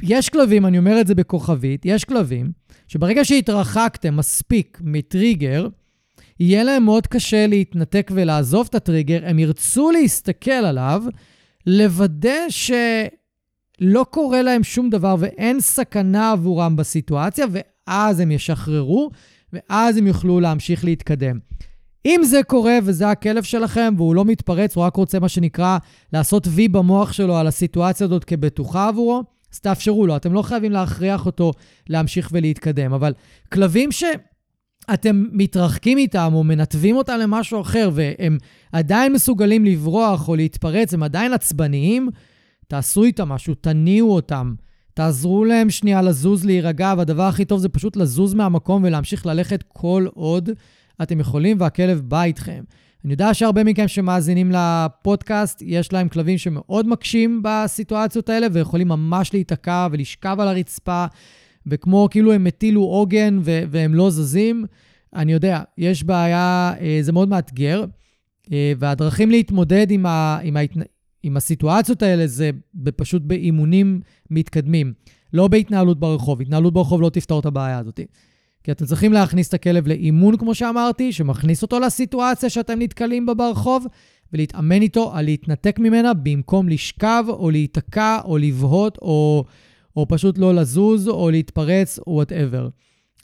[0.03, 2.53] יש כלבים, אני אומר את זה בכוכבית, יש כלבים
[2.89, 5.69] שברגע שהתרחקתם מספיק מטריגר,
[6.41, 11.05] יהיה להם מאוד קשה להתנתק ולעזוב את הטריגר, הם ירצו להסתכל עליו,
[11.67, 12.49] לוודא
[13.81, 19.11] שלא קורה להם שום דבר ואין סכנה עבורם בסיטואציה, ואז הם ישחררו,
[19.53, 21.39] ואז הם יוכלו להמשיך להתקדם.
[22.07, 25.79] אם זה קורה וזה הכלב שלכם והוא לא מתפרץ, הוא רק רוצה מה שנקרא
[26.13, 29.23] לעשות וי במוח שלו על הסיטואציה הזאת כבטוחה עבורו,
[29.53, 30.17] אז תאפשרו לו.
[30.17, 31.53] אתם לא חייבים להכריח אותו
[31.89, 32.93] להמשיך ולהתקדם.
[32.93, 33.13] אבל
[33.53, 38.39] כלבים שאתם מתרחקים איתם או מנתבים אותם למשהו אחר והם
[38.73, 42.09] עדיין מסוגלים לברוח או להתפרץ, הם עדיין עצבניים,
[42.69, 44.55] תעשו איתם משהו, תניעו אותם.
[44.95, 50.07] תעזרו להם שנייה לזוז, להירגע, והדבר הכי טוב זה פשוט לזוז מהמקום ולהמשיך ללכת כל
[50.15, 50.51] עוד
[51.03, 52.65] אתם יכולים והכלב בא איתכם.
[53.05, 59.33] אני יודע שהרבה מכם שמאזינים לפודקאסט, יש להם כלבים שמאוד מקשים בסיטואציות האלה ויכולים ממש
[59.33, 61.07] להיתקע ולשכב על הרצפה,
[61.67, 64.65] וכמו כאילו הם הטילו עוגן ו- והם לא זזים.
[65.15, 67.85] אני יודע, יש בעיה, אה, זה מאוד מאתגר,
[68.53, 70.81] אה, והדרכים להתמודד עם, ה- עם, ההתנ...
[71.23, 72.51] עם הסיטואציות האלה זה
[72.97, 74.01] פשוט באימונים
[74.31, 74.93] מתקדמים,
[75.33, 76.41] לא בהתנהלות ברחוב.
[76.41, 78.01] התנהלות ברחוב לא תפתור את הבעיה הזאת.
[78.65, 83.35] כי אתם צריכים להכניס את הכלב לאימון, כמו שאמרתי, שמכניס אותו לסיטואציה שאתם נתקלים בה
[83.35, 83.87] ברחוב,
[84.33, 89.45] ולהתאמן איתו על להתנתק ממנה במקום לשכב או להיתקע או לבהות או,
[89.97, 92.69] או פשוט לא לזוז או להתפרץ או וואטאבר.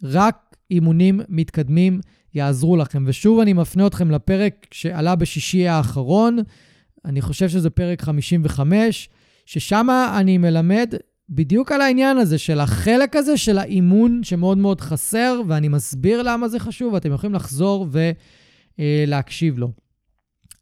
[0.02, 2.00] רק אימונים מתקדמים
[2.34, 3.04] יעזרו לכם.
[3.06, 6.38] ושוב, אני מפנה אתכם לפרק שעלה בשישי האחרון,
[7.04, 9.08] אני חושב שזה פרק 55,
[9.46, 9.86] ששם
[10.18, 10.94] אני מלמד
[11.28, 16.48] בדיוק על העניין הזה של החלק הזה של האימון שמאוד מאוד חסר, ואני מסביר למה
[16.48, 17.86] זה חשוב, ואתם יכולים לחזור
[18.78, 19.70] ולהקשיב לו.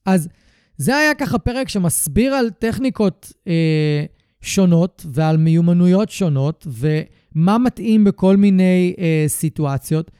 [0.06, 0.28] אז
[0.76, 4.04] זה היה ככה פרק שמסביר על טכניקות אה,
[4.40, 10.10] שונות ועל מיומנויות שונות, ומה מתאים בכל מיני אה, סיטואציות.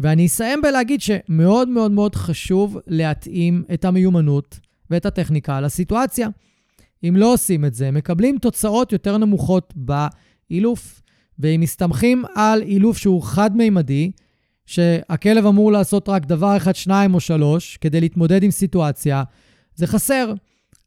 [0.00, 4.58] ואני אסיים בלהגיד שמאוד מאוד מאוד חשוב להתאים את המיומנות
[4.90, 6.28] ואת הטכניקה לסיטואציה.
[7.08, 11.02] אם לא עושים את זה, מקבלים תוצאות יותר נמוכות באילוף.
[11.38, 14.10] ואם מסתמכים על אילוף שהוא חד-מימדי,
[14.66, 19.22] שהכלב אמור לעשות רק דבר אחד, שניים או שלוש, כדי להתמודד עם סיטואציה,
[19.74, 20.32] זה חסר.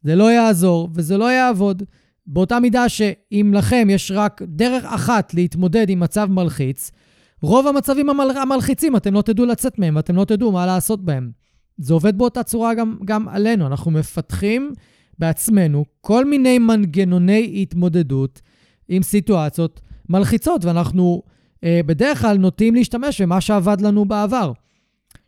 [0.02, 1.82] זה לא יעזור וזה לא יעבוד.
[2.26, 6.90] באותה מידה שאם לכם יש רק דרך אחת להתמודד עם מצב מלחיץ,
[7.42, 8.30] רוב המצבים המל...
[8.42, 11.30] המלחיצים, אתם לא תדעו לצאת מהם ואתם לא תדעו מה לעשות בהם.
[11.78, 13.66] זה עובד באותה צורה גם, גם עלינו.
[13.66, 14.72] אנחנו מפתחים
[15.18, 18.40] בעצמנו כל מיני מנגנוני התמודדות
[18.88, 21.22] עם סיטואציות מלחיצות, ואנחנו
[21.64, 24.52] אה, בדרך כלל נוטים להשתמש במה שעבד לנו בעבר.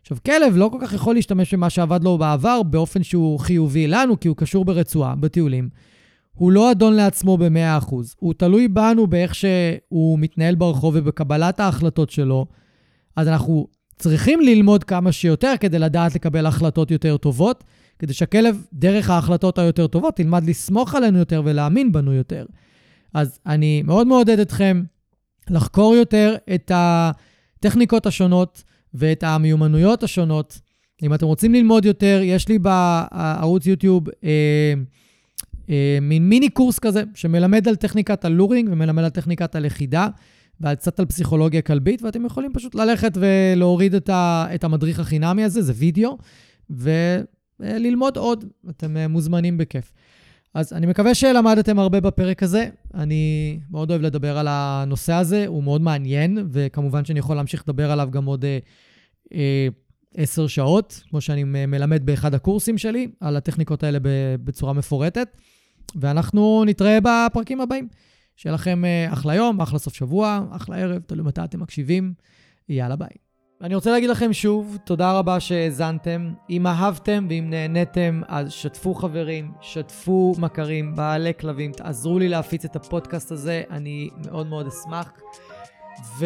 [0.01, 4.19] עכשיו, כלב לא כל כך יכול להשתמש במה שעבד לו בעבר באופן שהוא חיובי לנו,
[4.19, 5.69] כי הוא קשור ברצועה, בטיולים.
[6.33, 7.95] הוא לא אדון לעצמו ב-100%.
[8.19, 12.45] הוא תלוי בנו באיך שהוא מתנהל ברחוב ובקבלת ההחלטות שלו.
[13.15, 13.67] אז אנחנו
[13.97, 17.63] צריכים ללמוד כמה שיותר כדי לדעת לקבל החלטות יותר טובות,
[17.99, 22.45] כדי שהכלב, דרך ההחלטות היותר טובות, ילמד לסמוך עלינו יותר ולהאמין בנו יותר.
[23.13, 24.83] אז אני מאוד מעודד אתכם
[25.49, 30.59] לחקור יותר את הטכניקות השונות ואת המיומנויות השונות.
[31.03, 34.73] אם אתם רוצים ללמוד יותר, יש לי בערוץ יוטיוב אה,
[35.69, 40.07] אה, מין מיני קורס כזה, שמלמד על טכניקת הלורינג ומלמד על טכניקת הלכידה.
[40.61, 45.61] וקצת על פסיכולוגיה כלבית, ואתם יכולים פשוט ללכת ולהוריד את, ה, את המדריך החינמי הזה,
[45.61, 46.17] זה וידאו,
[46.69, 48.45] וללמוד עוד.
[48.69, 49.93] אתם אה, מוזמנים בכיף.
[50.53, 52.69] אז אני מקווה שלמדתם הרבה בפרק הזה.
[52.93, 57.91] אני מאוד אוהב לדבר על הנושא הזה, הוא מאוד מעניין, וכמובן שאני יכול להמשיך לדבר
[57.91, 58.57] עליו גם עוד אה,
[59.33, 59.67] אה,
[60.17, 63.97] עשר שעות, כמו שאני מלמד באחד הקורסים שלי, על הטכניקות האלה
[64.43, 65.27] בצורה מפורטת.
[65.95, 67.87] ואנחנו נתראה בפרקים הבאים.
[68.35, 72.13] שיהיה לכם אה, אחלה יום, אחלה סוף שבוע, אחלה ערב, תלוי מתי אתם מקשיבים.
[72.69, 73.07] יאללה ביי.
[73.61, 76.33] אני רוצה להגיד לכם שוב, תודה רבה שהאזנתם.
[76.49, 82.75] אם אהבתם ואם נהניתם, אז שתפו חברים, שתפו מכרים, בעלי כלבים, תעזרו לי להפיץ את
[82.75, 85.11] הפודקאסט הזה, אני מאוד מאוד אשמח.
[86.19, 86.25] ו...